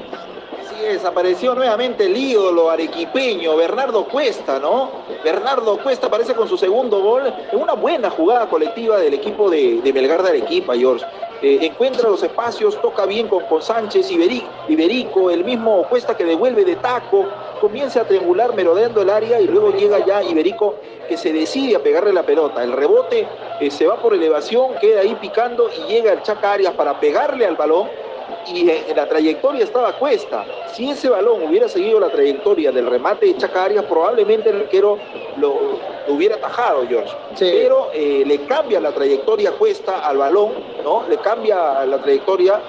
Así 0.64 0.85
es, 0.85 1.05
apareció 1.05 1.55
nuevamente 1.55 2.07
el 2.07 2.16
ídolo 2.16 2.70
arequipeño, 2.70 3.57
Bernardo 3.57 4.05
Cuesta, 4.05 4.59
¿no? 4.59 4.90
Bernardo 5.22 5.79
Cuesta 5.79 6.07
aparece 6.07 6.35
con 6.35 6.48
su 6.48 6.57
segundo 6.57 7.01
gol 7.01 7.33
en 7.53 7.59
una 7.59 7.75
buena 7.75 8.11
jugada 8.11 8.48
colectiva 8.48 8.98
del 8.98 9.14
equipo 9.14 9.51
de, 9.51 9.81
de 9.83 9.92
Melgar 9.92 10.22
de 10.22 10.31
Arequipa, 10.31 10.75
George. 10.75 11.05
Eh, 11.42 11.59
encuentra 11.62 12.09
los 12.09 12.22
espacios, 12.22 12.81
toca 12.81 13.05
bien 13.05 13.27
con, 13.27 13.44
con 13.46 13.61
Sánchez, 13.61 14.11
Iberi- 14.12 14.44
Iberico, 14.68 15.29
el 15.31 15.44
mismo 15.44 15.83
Cuesta 15.88 16.16
que 16.16 16.25
devuelve 16.25 16.64
de 16.64 16.77
taco, 16.77 17.27
comienza 17.61 18.03
a 18.03 18.05
triangular 18.05 18.55
merodeando 18.55 19.03
el 19.03 19.11
área 19.11 19.40
y 19.40 19.48
luego 19.48 19.72
llega 19.72 20.05
ya 20.07 20.22
Iberico 20.22 20.77
que 21.08 21.16
se 21.16 21.32
decide 21.32 21.76
a 21.76 21.80
pegarle 21.80 22.12
la 22.12 22.24
pelota. 22.24 22.62
El 22.62 22.72
rebote 22.72 23.26
eh, 23.60 23.70
se 23.70 23.86
va 23.86 23.96
por 23.96 24.14
elevación, 24.14 24.74
queda 24.80 25.00
ahí 25.00 25.14
picando 25.16 25.68
y 25.70 25.92
llega 25.92 26.12
el 26.12 26.22
Chaca 26.22 26.52
Arias 26.52 26.74
para 26.74 26.98
pegarle 26.98 27.46
al 27.46 27.56
balón 27.56 27.88
y 28.46 28.68
eh, 28.68 28.84
en 28.88 28.96
la 28.96 29.08
trayectoria 29.08 29.64
estaba 29.64 29.92
Cuesta. 29.98 30.44
Si 30.72 30.90
ese 30.90 31.08
balón 31.08 31.42
hubiera 31.44 31.68
seguido 31.68 32.00
la 32.00 32.10
trayectoria 32.10 32.72
del 32.72 32.86
remate 32.86 33.26
de 33.26 33.36
Chaca 33.36 33.64
Arias, 33.64 33.84
probablemente 33.84 34.50
el 34.50 34.62
arquero 34.62 34.98
lo, 35.36 35.78
lo 36.06 36.14
hubiera 36.14 36.36
atajado, 36.36 36.86
George. 36.88 37.14
Pero 37.38 37.90
eh, 37.92 38.24
le 38.26 38.44
cambia 38.46 38.80
la 38.80 38.92
trayectoria 38.92 39.52
Cuesta 39.52 40.06
al 40.06 40.18
balón, 40.18 40.52
¿no? 40.82 41.04
Le 41.08 41.18
cambia 41.18 41.84
la 41.84 41.98
trayectoria 42.00 42.60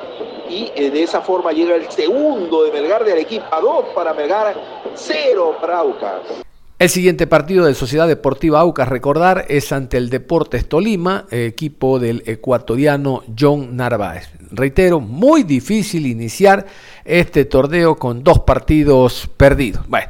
y 0.50 0.72
eh, 0.76 0.90
de 0.92 1.04
esa 1.04 1.22
forma 1.22 1.52
llega 1.52 1.76
el 1.76 1.90
segundo 1.90 2.64
de 2.64 2.72
Melgar 2.72 3.04
de 3.04 3.14
Arequipa, 3.14 3.60
dos 3.62 3.86
para 3.96 4.14
Melgar, 4.14 4.56
cero 4.94 5.56
para 5.60 5.80
Aucas. 5.80 6.43
El 6.84 6.90
siguiente 6.90 7.28
partido 7.28 7.66
de 7.66 7.76
Sociedad 7.76 8.10
Deportiva 8.10 8.60
Aucas, 8.60 8.90
recordar, 8.90 9.46
es 9.48 9.72
ante 9.72 9.96
el 9.96 10.10
Deportes 10.10 10.68
Tolima, 10.68 11.28
eh, 11.32 11.46
equipo 11.46 11.98
del 11.98 12.24
ecuatoriano 12.26 13.24
John 13.40 13.78
Narváez. 13.78 14.28
Reitero, 14.52 15.00
muy 15.00 15.44
difícil 15.44 16.06
iniciar 16.06 16.66
este 17.06 17.46
torneo 17.46 17.96
con 17.96 18.22
dos 18.22 18.40
partidos 18.40 19.30
perdidos. 19.38 19.88
Bueno, 19.88 20.08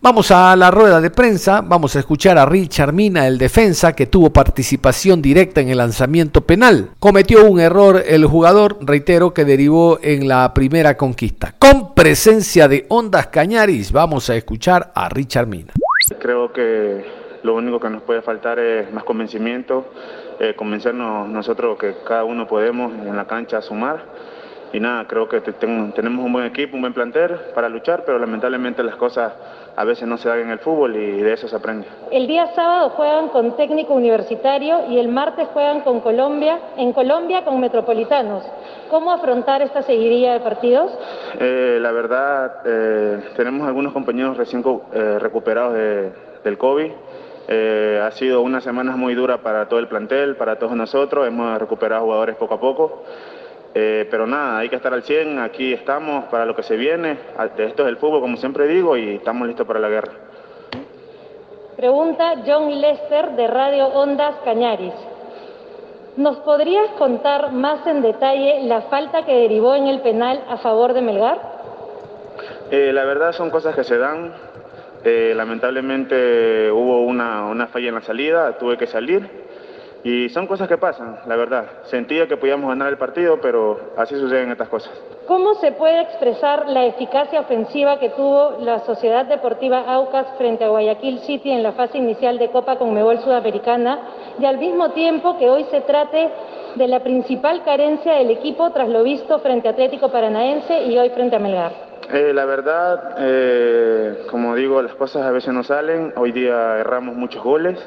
vamos 0.00 0.30
a 0.30 0.56
la 0.56 0.70
rueda 0.70 0.98
de 1.02 1.10
prensa, 1.10 1.60
vamos 1.60 1.94
a 1.94 1.98
escuchar 1.98 2.38
a 2.38 2.46
Richard 2.46 2.94
Mina, 2.94 3.26
el 3.26 3.36
defensa, 3.36 3.92
que 3.92 4.06
tuvo 4.06 4.32
participación 4.32 5.20
directa 5.20 5.60
en 5.60 5.68
el 5.68 5.76
lanzamiento 5.76 6.40
penal. 6.40 6.92
Cometió 7.00 7.44
un 7.44 7.60
error 7.60 8.02
el 8.02 8.24
jugador, 8.24 8.78
reitero, 8.80 9.34
que 9.34 9.44
derivó 9.44 9.98
en 10.02 10.26
la 10.26 10.54
primera 10.54 10.96
conquista. 10.96 11.54
Con 11.58 11.92
presencia 11.94 12.66
de 12.66 12.86
Ondas 12.88 13.26
Cañaris, 13.26 13.92
vamos 13.92 14.30
a 14.30 14.36
escuchar 14.36 14.90
a 14.94 15.10
Richard 15.10 15.48
Mina. 15.48 15.74
Creo 16.18 16.52
que 16.52 17.04
lo 17.42 17.54
único 17.54 17.80
que 17.80 17.88
nos 17.88 18.02
puede 18.02 18.20
faltar 18.20 18.58
es 18.58 18.92
más 18.92 19.04
convencimiento, 19.04 19.86
eh, 20.38 20.54
convencernos 20.54 21.28
nosotros 21.28 21.78
que 21.78 21.94
cada 22.06 22.24
uno 22.24 22.46
podemos 22.46 22.92
en 22.92 23.16
la 23.16 23.26
cancha 23.26 23.62
sumar. 23.62 24.04
Y 24.74 24.80
nada, 24.80 25.06
creo 25.06 25.28
que 25.28 25.40
te- 25.40 25.52
ten- 25.52 25.92
tenemos 25.92 26.24
un 26.26 26.32
buen 26.32 26.46
equipo, 26.46 26.74
un 26.74 26.80
buen 26.82 26.92
plantel 26.92 27.36
para 27.54 27.68
luchar, 27.68 28.02
pero 28.04 28.18
lamentablemente 28.18 28.82
las 28.82 28.96
cosas 28.96 29.32
a 29.76 29.84
veces 29.84 30.06
no 30.08 30.16
se 30.18 30.28
dan 30.28 30.40
en 30.40 30.50
el 30.50 30.58
fútbol 30.58 30.96
y 30.96 31.22
de 31.22 31.32
eso 31.32 31.46
se 31.46 31.54
aprende. 31.54 31.86
El 32.10 32.26
día 32.26 32.48
sábado 32.56 32.90
juegan 32.90 33.28
con 33.28 33.56
técnico 33.56 33.94
universitario 33.94 34.86
y 34.88 34.98
el 34.98 35.06
martes 35.08 35.46
juegan 35.52 35.82
con 35.82 36.00
Colombia, 36.00 36.58
en 36.76 36.92
Colombia 36.92 37.44
con 37.44 37.60
Metropolitanos. 37.60 38.42
¿Cómo 38.90 39.12
afrontar 39.12 39.62
esta 39.62 39.82
seguidilla 39.82 40.32
de 40.34 40.40
partidos? 40.40 40.90
Eh, 41.38 41.78
la 41.80 41.92
verdad, 41.92 42.56
eh, 42.66 43.20
tenemos 43.36 43.68
algunos 43.68 43.92
compañeros 43.92 44.36
recién 44.36 44.64
eh, 44.92 45.18
recuperados 45.20 45.74
de- 45.74 46.12
del 46.42 46.58
COVID 46.58 46.90
Eh, 47.46 48.00
ha 48.02 48.10
sido 48.12 48.40
unas 48.40 48.64
semanas 48.64 48.96
muy 48.96 49.14
duras 49.14 49.38
para 49.40 49.68
todo 49.68 49.78
el 49.78 49.86
plantel, 49.86 50.34
para 50.34 50.58
todos 50.58 50.74
nosotros. 50.74 51.26
Hemos 51.28 51.58
recuperado 51.58 52.04
jugadores 52.04 52.36
poco 52.36 52.54
a 52.54 52.58
poco. 52.58 53.02
Eh, 53.76 54.06
pero 54.08 54.24
nada, 54.24 54.58
hay 54.58 54.68
que 54.68 54.76
estar 54.76 54.94
al 54.94 55.02
100. 55.02 55.40
Aquí 55.40 55.72
estamos 55.72 56.26
para 56.26 56.46
lo 56.46 56.54
que 56.54 56.62
se 56.62 56.76
viene. 56.76 57.18
Esto 57.58 57.82
es 57.82 57.88
el 57.88 57.96
fútbol, 57.96 58.20
como 58.20 58.36
siempre 58.36 58.68
digo, 58.68 58.96
y 58.96 59.16
estamos 59.16 59.48
listos 59.48 59.66
para 59.66 59.80
la 59.80 59.88
guerra. 59.88 60.12
Pregunta 61.76 62.36
John 62.46 62.80
Lester 62.80 63.32
de 63.32 63.48
Radio 63.48 63.88
Ondas 63.88 64.36
Cañaris. 64.44 64.94
¿Nos 66.16 66.36
podrías 66.38 66.90
contar 66.90 67.50
más 67.50 67.84
en 67.88 68.00
detalle 68.00 68.62
la 68.62 68.82
falta 68.82 69.26
que 69.26 69.34
derivó 69.34 69.74
en 69.74 69.88
el 69.88 70.00
penal 70.00 70.44
a 70.48 70.58
favor 70.58 70.92
de 70.92 71.02
Melgar? 71.02 71.40
Eh, 72.70 72.92
la 72.92 73.04
verdad 73.04 73.32
son 73.32 73.50
cosas 73.50 73.74
que 73.74 73.82
se 73.82 73.98
dan. 73.98 74.32
Eh, 75.02 75.32
lamentablemente 75.34 76.70
hubo 76.70 77.02
una, 77.02 77.46
una 77.46 77.66
falla 77.66 77.88
en 77.88 77.96
la 77.96 78.02
salida, 78.02 78.56
tuve 78.56 78.78
que 78.78 78.86
salir 78.86 79.43
y 80.04 80.28
son 80.28 80.46
cosas 80.46 80.68
que 80.68 80.76
pasan, 80.76 81.18
la 81.26 81.34
verdad. 81.34 81.64
Sentía 81.84 82.28
que 82.28 82.36
podíamos 82.36 82.68
ganar 82.68 82.88
el 82.88 82.98
partido, 82.98 83.40
pero 83.40 83.80
así 83.96 84.14
suceden 84.14 84.50
estas 84.50 84.68
cosas. 84.68 84.92
¿Cómo 85.26 85.54
se 85.54 85.72
puede 85.72 86.02
expresar 86.02 86.68
la 86.68 86.84
eficacia 86.84 87.40
ofensiva 87.40 87.98
que 87.98 88.10
tuvo 88.10 88.58
la 88.60 88.80
Sociedad 88.80 89.24
Deportiva 89.24 89.80
Aucas 89.80 90.26
frente 90.36 90.64
a 90.64 90.68
Guayaquil 90.68 91.20
City 91.20 91.50
en 91.50 91.62
la 91.62 91.72
fase 91.72 91.96
inicial 91.96 92.38
de 92.38 92.50
Copa 92.50 92.76
Conmebol 92.76 93.18
Sudamericana 93.20 94.00
y 94.38 94.44
al 94.44 94.58
mismo 94.58 94.90
tiempo 94.90 95.38
que 95.38 95.48
hoy 95.48 95.64
se 95.70 95.80
trate 95.80 96.28
de 96.74 96.88
la 96.88 97.00
principal 97.00 97.62
carencia 97.64 98.14
del 98.14 98.30
equipo 98.30 98.70
tras 98.72 98.88
lo 98.90 99.02
visto 99.02 99.38
frente 99.38 99.68
a 99.68 99.70
Atlético 99.70 100.10
Paranaense 100.10 100.84
y 100.84 100.98
hoy 100.98 101.08
frente 101.10 101.36
a 101.36 101.38
Melgar? 101.38 101.72
Eh, 102.12 102.32
la 102.34 102.44
verdad, 102.44 103.16
eh, 103.18 104.26
como 104.30 104.54
digo, 104.54 104.82
las 104.82 104.94
cosas 104.94 105.22
a 105.22 105.30
veces 105.30 105.54
no 105.54 105.62
salen. 105.62 106.12
Hoy 106.16 106.32
día 106.32 106.78
erramos 106.78 107.14
muchos 107.14 107.42
goles. 107.42 107.78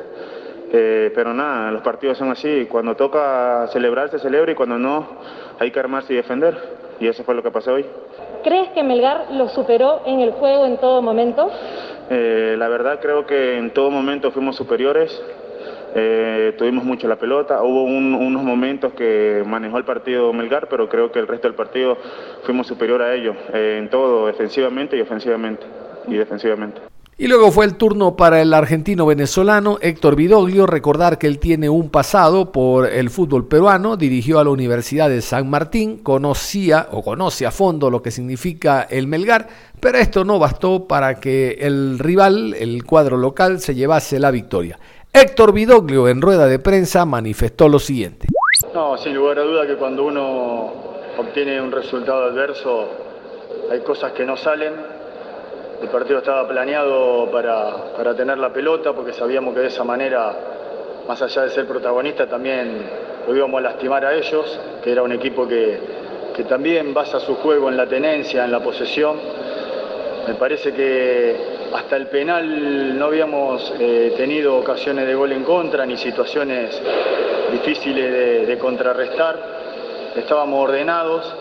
Eh, 0.71 1.11
pero 1.15 1.33
nada, 1.33 1.71
los 1.71 1.81
partidos 1.81 2.17
son 2.17 2.29
así. 2.31 2.67
Cuando 2.69 2.95
toca 2.95 3.67
celebrar, 3.67 4.09
se 4.09 4.19
celebra 4.19 4.51
y 4.51 4.55
cuando 4.55 4.77
no, 4.77 5.07
hay 5.59 5.71
que 5.71 5.79
armarse 5.79 6.13
y 6.13 6.17
defender. 6.17 6.57
Y 6.99 7.07
eso 7.07 7.23
fue 7.23 7.35
lo 7.35 7.43
que 7.43 7.51
pasó 7.51 7.73
hoy. 7.73 7.85
¿Crees 8.43 8.69
que 8.69 8.83
Melgar 8.83 9.31
lo 9.31 9.49
superó 9.49 10.01
en 10.05 10.19
el 10.19 10.31
juego 10.31 10.65
en 10.65 10.77
todo 10.77 11.01
momento? 11.01 11.49
Eh, 12.09 12.55
la 12.57 12.67
verdad 12.69 12.99
creo 13.01 13.25
que 13.25 13.57
en 13.57 13.71
todo 13.71 13.91
momento 13.91 14.31
fuimos 14.31 14.55
superiores. 14.55 15.21
Eh, 15.95 16.53
tuvimos 16.57 16.83
mucho 16.83 17.07
la 17.07 17.15
pelota, 17.15 17.63
hubo 17.63 17.83
unos 17.83 18.43
momentos 18.43 18.93
que 18.93 19.41
manejó 19.45 19.77
el 19.77 19.85
partido 19.85 20.31
Melgar, 20.33 20.67
pero 20.67 20.89
creo 20.89 21.11
que 21.11 21.17
el 21.17 21.27
resto 21.27 21.47
del 21.47 21.55
partido 21.55 21.97
fuimos 22.43 22.67
superior 22.67 23.01
a 23.01 23.15
ellos, 23.15 23.35
en 23.53 23.89
todo, 23.89 24.27
defensivamente 24.27 24.97
y 24.97 25.01
ofensivamente, 25.01 25.65
y 26.07 26.15
defensivamente. 26.15 26.81
Y 27.19 27.25
luego 27.27 27.51
fue 27.51 27.65
el 27.65 27.77
turno 27.77 28.15
para 28.15 28.43
el 28.43 28.53
argentino 28.53 29.07
venezolano 29.07 29.79
Héctor 29.81 30.15
Vidoglio, 30.15 30.67
recordar 30.67 31.17
que 31.17 31.25
él 31.25 31.39
tiene 31.39 31.67
un 31.67 31.89
pasado 31.89 32.51
por 32.51 32.85
el 32.85 33.09
fútbol 33.09 33.47
peruano, 33.47 33.97
dirigió 33.97 34.37
a 34.37 34.43
la 34.43 34.51
Universidad 34.51 35.09
de 35.09 35.23
San 35.23 35.49
Martín, 35.49 35.97
conocía 35.97 36.89
o 36.91 37.01
conoce 37.01 37.47
a 37.47 37.51
fondo 37.51 37.89
lo 37.89 38.03
que 38.03 38.11
significa 38.11 38.83
el 38.83 39.07
Melgar, 39.07 39.47
pero 39.79 39.97
esto 39.97 40.25
no 40.25 40.37
bastó 40.37 40.85
para 40.85 41.19
que 41.19 41.57
el 41.61 41.97
rival, 41.97 42.53
el 42.53 42.83
cuadro 42.83 43.17
local, 43.17 43.61
se 43.61 43.73
llevase 43.73 44.19
la 44.19 44.29
victoria. 44.29 44.77
Héctor 45.11 45.53
Vidoglio 45.53 46.09
en 46.09 46.21
rueda 46.21 46.45
de 46.45 46.59
prensa 46.59 47.03
manifestó 47.05 47.67
lo 47.67 47.79
siguiente. 47.79 48.27
No, 48.75 48.95
sin 48.95 49.15
lugar 49.15 49.39
a 49.39 49.41
duda 49.41 49.65
que 49.65 49.75
cuando 49.75 50.05
uno 50.05 50.71
obtiene 51.17 51.59
un 51.59 51.71
resultado 51.71 52.25
adverso 52.25 52.89
hay 53.71 53.79
cosas 53.79 54.11
que 54.11 54.23
no 54.23 54.37
salen, 54.37 54.73
el 55.81 55.89
partido 55.89 56.19
estaba 56.19 56.47
planeado 56.47 57.29
para, 57.31 58.15
tener 58.15 58.37
la 58.37 58.51
pelota 58.51 58.93
porque 58.93 59.13
sabíamos 59.13 59.53
que 59.53 59.61
de 59.61 59.67
esa 59.67 59.83
manera, 59.83 60.33
más 61.07 61.21
allá 61.21 61.43
de 61.43 61.49
ser 61.51 61.67
protagonista, 61.67 62.25
también 62.25 62.81
lo 63.27 63.35
íbamos 63.35 63.59
a 63.59 63.61
lastimar 63.61 64.03
a 64.03 64.13
ellos, 64.15 64.59
que 64.83 64.91
era 64.91 65.03
un 65.03 65.11
equipo 65.11 65.47
que, 65.47 66.05
también 66.47 66.93
basa 66.93 67.19
su 67.19 67.33
juego 67.35 67.67
en 67.67 67.77
la 67.77 67.87
tenencia, 67.87 68.45
en 68.45 68.51
la 68.51 68.59
posesión. 68.59 69.17
Me 70.27 70.35
parece 70.35 70.71
que 70.71 71.35
hasta 71.73 71.95
el 71.95 72.07
penal 72.07 72.97
no 72.97 73.05
habíamos 73.05 73.73
eh, 73.79 74.13
tenido 74.15 74.55
ocasiones 74.55 75.07
de 75.07 75.15
gol 75.15 75.31
en 75.31 75.43
contra 75.43 75.83
ni 75.83 75.97
situaciones 75.97 76.79
difíciles 77.51 78.47
de 78.47 78.57
contrarrestar. 78.59 79.57
Estábamos 80.15 80.63
ordenados, 80.63 81.33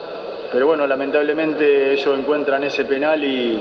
pero 0.51 0.67
bueno, 0.67 0.87
lamentablemente 0.87 1.93
ellos 1.93 2.19
encuentran 2.19 2.65
ese 2.65 2.87
penal 2.87 3.23
y, 3.23 3.61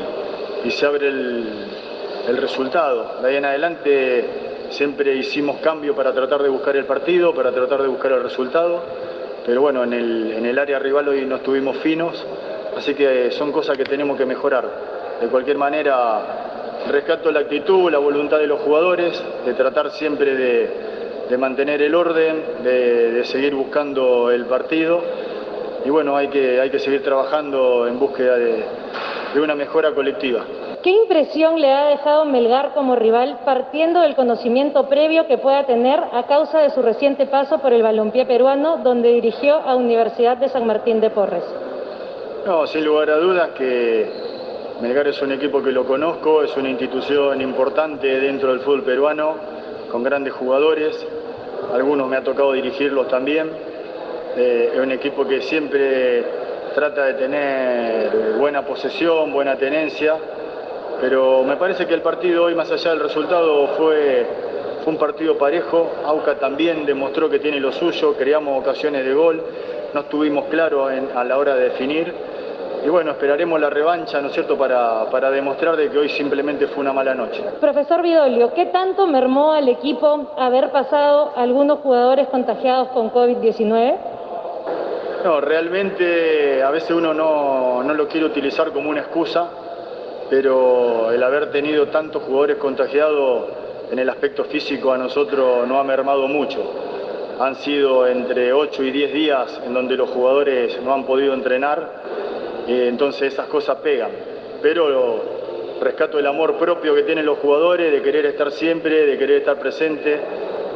y 0.65 0.71
se 0.71 0.85
abre 0.85 1.07
el, 1.07 2.37
resultado. 2.37 3.21
De 3.21 3.29
ahí 3.29 3.35
en 3.35 3.45
adelante 3.45 4.25
siempre 4.69 5.15
hicimos 5.15 5.57
cambio 5.57 5.95
para 5.95 6.11
tratar 6.11 6.41
de 6.41 6.49
buscar 6.49 6.75
el 6.75 6.85
partido, 6.85 7.35
para 7.35 7.51
tratar 7.51 7.83
de 7.83 7.87
buscar 7.87 8.13
el 8.13 8.23
resultado, 8.23 8.81
pero 9.45 9.61
bueno, 9.61 9.83
en 9.83 9.93
el, 9.93 10.31
en 10.31 10.45
el 10.45 10.57
área 10.57 10.79
rival 10.79 11.07
hoy 11.07 11.23
no 11.25 11.35
estuvimos 11.35 11.77
finos, 11.77 12.25
así 12.75 12.95
que 12.95 13.29
son 13.31 13.51
cosas 13.51 13.77
que 13.77 13.83
tenemos 13.83 14.17
que 14.17 14.25
mejorar. 14.25 14.67
De 15.21 15.27
cualquier 15.27 15.57
manera, 15.57 16.81
rescato 16.89 17.31
la 17.31 17.41
actitud, 17.41 17.91
la 17.91 17.99
voluntad 17.99 18.39
de 18.39 18.47
los 18.47 18.59
jugadores, 18.61 19.23
de 19.45 19.53
tratar 19.53 19.91
siempre 19.91 20.35
de, 20.35 21.37
mantener 21.37 21.83
el 21.83 21.93
orden, 21.93 22.43
de, 22.63 23.23
seguir 23.25 23.53
buscando 23.53 24.31
el 24.31 24.45
partido. 24.45 24.99
Y 25.85 25.89
bueno, 25.91 26.17
hay 26.17 26.29
que, 26.29 26.59
hay 26.59 26.71
que 26.71 26.79
seguir 26.79 27.03
trabajando 27.03 27.87
en 27.87 27.99
búsqueda 27.99 28.35
de, 28.37 28.65
de 29.35 29.41
una 29.41 29.53
mejora 29.53 29.93
colectiva. 29.93 30.45
¿Qué 30.81 30.91
impresión 30.91 31.59
le 31.59 31.71
ha 31.71 31.89
dejado 31.89 32.23
Melgar 32.23 32.73
como 32.73 32.95
rival 32.95 33.39
partiendo 33.43 33.99
del 34.01 34.15
conocimiento 34.15 34.87
previo 34.87 35.27
que 35.27 35.37
pueda 35.37 35.65
tener 35.65 35.99
a 35.99 36.23
causa 36.23 36.59
de 36.59 36.69
su 36.69 36.81
reciente 36.81 37.25
paso 37.25 37.59
por 37.59 37.73
el 37.73 37.83
balompié 37.83 38.25
peruano 38.25 38.77
donde 38.77 39.11
dirigió 39.11 39.55
a 39.55 39.75
Universidad 39.75 40.37
de 40.37 40.47
San 40.47 40.65
Martín 40.65 41.01
de 41.01 41.09
Porres? 41.09 41.43
No, 42.45 42.65
sin 42.65 42.85
lugar 42.85 43.09
a 43.09 43.17
dudas 43.17 43.49
que 43.57 44.09
Melgar 44.81 45.07
es 45.07 45.21
un 45.21 45.33
equipo 45.33 45.61
que 45.61 45.71
lo 45.71 45.85
conozco, 45.85 46.41
es 46.41 46.55
una 46.55 46.69
institución 46.69 47.41
importante 47.41 48.07
dentro 48.21 48.49
del 48.49 48.61
fútbol 48.61 48.83
peruano, 48.83 49.35
con 49.91 50.01
grandes 50.01 50.33
jugadores, 50.33 51.05
algunos 51.73 52.07
me 52.07 52.15
ha 52.15 52.23
tocado 52.23 52.53
dirigirlos 52.53 53.09
también, 53.09 53.49
eh, 54.37 54.71
es 54.73 54.79
un 54.79 54.91
equipo 54.91 55.25
que 55.25 55.41
siempre 55.41 56.44
trata 56.75 57.05
de 57.05 57.13
tener 57.13 58.33
buena 58.37 58.63
posesión, 58.63 59.31
buena 59.31 59.55
tenencia, 59.55 60.17
pero 60.99 61.43
me 61.43 61.55
parece 61.55 61.87
que 61.87 61.93
el 61.93 62.01
partido 62.01 62.43
hoy, 62.43 62.53
más 62.53 62.69
allá 62.69 62.91
del 62.91 62.99
resultado, 62.99 63.67
fue, 63.77 64.27
un 64.85 64.97
partido 64.97 65.37
parejo. 65.37 65.89
Auca 66.05 66.35
también 66.35 66.85
demostró 66.85 67.27
que 67.29 67.39
tiene 67.39 67.59
lo 67.59 67.71
suyo, 67.71 68.13
creamos 68.15 68.61
ocasiones 68.61 69.03
de 69.05 69.13
gol, 69.13 69.41
no 69.93 70.01
estuvimos 70.01 70.45
claros 70.45 70.91
a 71.15 71.23
la 71.23 71.37
hora 71.37 71.55
de 71.55 71.69
definir. 71.69 72.13
Y 72.85 72.89
bueno, 72.89 73.11
esperaremos 73.11 73.59
la 73.59 73.71
revancha, 73.71 74.21
¿no 74.21 74.27
es 74.27 74.33
cierto?, 74.33 74.57
para, 74.57 75.09
para 75.09 75.31
demostrar 75.31 75.75
de 75.75 75.89
que 75.89 75.97
hoy 75.97 76.09
simplemente 76.09 76.67
fue 76.67 76.81
una 76.81 76.93
mala 76.93 77.15
noche. 77.15 77.41
Profesor 77.59 78.03
Vidolio, 78.03 78.53
¿qué 78.53 78.67
tanto 78.67 79.07
mermó 79.07 79.53
al 79.53 79.69
equipo 79.69 80.33
haber 80.37 80.69
pasado 80.69 81.31
algunos 81.35 81.79
jugadores 81.79 82.27
contagiados 82.27 82.89
con 82.89 83.11
COVID-19? 83.11 84.14
No, 85.25 85.41
realmente 85.41 86.61
a 86.61 86.69
veces 86.69 86.91
uno 86.91 87.11
no, 87.11 87.81
lo 87.81 88.07
quiere 88.07 88.27
utilizar 88.27 88.71
como 88.71 88.91
una 88.91 88.99
excusa, 88.99 89.49
pero 90.29 91.11
el 91.11 91.23
haber 91.23 91.49
tenido 91.49 91.87
tantos 91.87 92.21
jugadores 92.21 92.57
contagiados 92.57 93.45
en 93.89 93.97
el 93.97 94.07
aspecto 94.07 94.43
físico 94.43 94.93
a 94.93 94.99
nosotros 94.99 95.67
no 95.67 95.79
ha 95.79 95.83
mermado 95.83 96.27
mucho. 96.27 96.61
Han 97.39 97.55
sido 97.55 98.05
entre 98.05 98.53
8 98.53 98.83
y 98.83 98.91
10 98.91 99.13
días 99.13 99.61
en 99.65 99.73
donde 99.73 99.97
los 99.97 100.11
jugadores 100.11 100.79
no 100.83 100.93
han 100.93 101.05
podido 101.05 101.33
entrenar, 101.33 102.03
eh, 102.67 102.85
entonces 102.87 103.33
esas 103.33 103.47
cosas 103.47 103.77
pegan. 103.77 104.11
Pero 104.61 105.23
rescato 105.81 106.19
el 106.19 106.27
amor 106.27 106.55
propio 106.59 106.93
que 106.93 107.01
tienen 107.01 107.25
los 107.25 107.39
jugadores 107.39 107.91
de 107.91 108.03
querer 108.03 108.27
estar 108.27 108.51
siempre, 108.51 109.07
de 109.07 109.17
querer 109.17 109.39
estar 109.39 109.57
presente, 109.57 110.19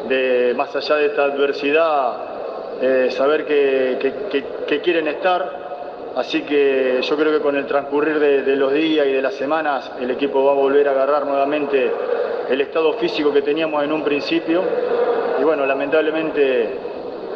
de 0.08 0.56
más 0.58 0.76
allá 0.76 0.96
de 0.96 1.06
esta 1.06 1.26
adversidad 1.26 2.39
eh, 2.82 3.10
saber 3.12 3.46
que, 3.46 4.82
quieren 4.82 5.08
estar. 5.08 5.70
Así 6.16 6.42
que 6.42 7.00
yo 7.02 7.16
creo 7.18 7.32
que 7.32 7.40
con 7.40 7.56
el 7.56 7.66
transcurrir 7.66 8.20
de, 8.20 8.56
los 8.56 8.74
días 8.74 9.06
y 9.08 9.14
de 9.14 9.22
las 9.22 9.36
semanas 9.36 9.92
el 10.00 10.10
equipo 10.12 10.44
va 10.44 10.52
a 10.52 10.56
volver 10.56 10.88
a 10.88 10.92
agarrar 10.92 11.26
nuevamente 11.26 11.92
el 12.50 12.62
estado 12.62 12.94
físico 12.94 13.32
que 13.32 13.42
teníamos 13.42 13.84
en 13.84 13.92
un 13.92 14.04
principio. 14.04 14.64
Y 15.40 15.44
bueno, 15.44 15.66
lamentablemente 15.66 16.70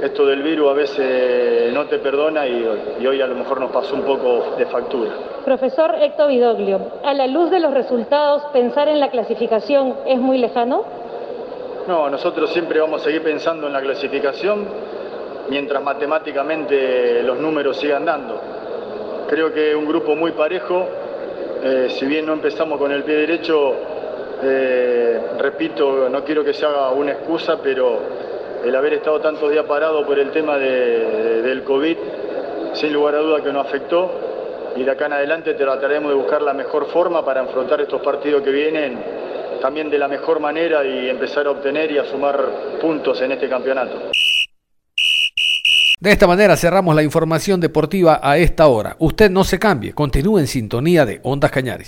esto 0.02 0.26
del 0.26 0.44
virus 0.44 0.72
a 0.72 0.74
veces 0.74 1.74
no 1.74 1.86
te 1.86 2.00
perdona 2.00 2.48
y, 2.48 2.66
y, 3.00 3.08
hoy 3.08 3.22
a 3.22 3.28
lo 3.28 3.36
mejor 3.36 3.62
nos 3.62 3.72
pasó 3.72 3.96
un 3.96 4.02
poco 4.02 4.56
de 4.58 4.66
factura. 4.66 5.12
Profesor 5.46 5.96
Héctor 5.96 6.30
Vidoglio, 6.30 6.80
a 7.04 7.14
la 7.14 7.28
luz 7.28 7.52
de 7.52 7.60
los 7.60 7.74
resultados, 7.74 8.44
¿pensar 8.52 8.88
en 8.90 9.00
la 9.00 9.12
clasificación 9.12 9.96
es 10.06 10.20
muy 10.20 10.40
lejano? 10.40 10.84
No, 11.88 12.10
nosotros 12.10 12.52
siempre 12.52 12.80
vamos 12.80 13.02
a 13.02 13.06
seguir 13.06 13.24
pensando 13.24 13.68
en 13.68 13.74
la 13.74 13.82
clasificación 13.82 14.68
mientras 15.50 15.82
matemáticamente 15.84 17.24
los 17.24 17.38
números 17.38 17.78
sigan 17.78 18.06
dando. 18.06 18.42
Creo 19.28 19.54
que 19.54 19.76
un 19.76 19.86
grupo 19.86 20.16
muy 20.16 20.32
parejo, 20.32 20.88
eh, 21.64 21.88
si 21.90 22.06
bien 22.06 22.26
no 22.26 22.34
empezamos 22.34 22.78
con 22.80 22.92
el 22.92 23.04
pie 23.04 23.16
derecho, 23.16 23.76
Eh, 24.46 25.22
repito, 25.40 26.10
no 26.10 26.22
quiero 26.26 26.44
que 26.44 26.54
se 26.54 26.66
haga 26.66 26.90
una 26.90 27.14
excusa, 27.14 27.60
pero 27.64 27.98
el 28.66 28.76
haber 28.76 28.96
estado 28.96 29.22
tantos 29.22 29.50
días 29.50 29.64
parado 29.66 30.06
por 30.06 30.20
el 30.20 30.32
tema 30.32 30.58
del 30.58 31.64
COVID, 31.64 31.98
sin 32.74 32.92
lugar 32.92 33.16
a 33.16 33.20
duda 33.20 33.42
que 33.42 33.54
nos 33.54 33.66
afectó. 33.66 34.12
Y 34.76 34.84
de 34.84 34.92
acá 34.92 35.06
en 35.06 35.14
adelante 35.14 35.54
trataremos 35.54 36.10
de 36.12 36.18
buscar 36.18 36.42
la 36.42 36.54
mejor 36.54 36.88
forma 36.88 37.24
para 37.24 37.40
enfrentar 37.40 37.80
estos 37.80 38.02
partidos 38.02 38.42
que 38.42 38.52
vienen 38.52 39.00
también 39.62 39.90
de 39.90 39.98
la 39.98 40.10
mejor 40.10 40.42
manera 40.42 40.84
y 40.84 41.10
empezar 41.10 41.48
a 41.48 41.52
obtener 41.52 41.90
y 41.92 42.00
a 42.00 42.04
sumar 42.04 42.38
puntos 42.82 43.22
en 43.22 43.32
este 43.32 43.48
campeonato. 43.48 44.12
De 46.04 46.12
esta 46.12 46.28
manera 46.28 46.58
cerramos 46.58 46.94
la 46.98 47.02
información 47.02 47.62
deportiva 47.62 48.20
a 48.22 48.38
esta 48.38 48.68
hora. 48.68 48.98
Usted 49.00 49.32
no 49.32 49.46
se 49.46 49.58
cambie, 49.58 49.94
continúe 49.94 50.40
en 50.40 50.48
sintonía 50.48 51.06
de 51.06 51.22
Ondas 51.24 51.50
Cañares. 51.50 51.82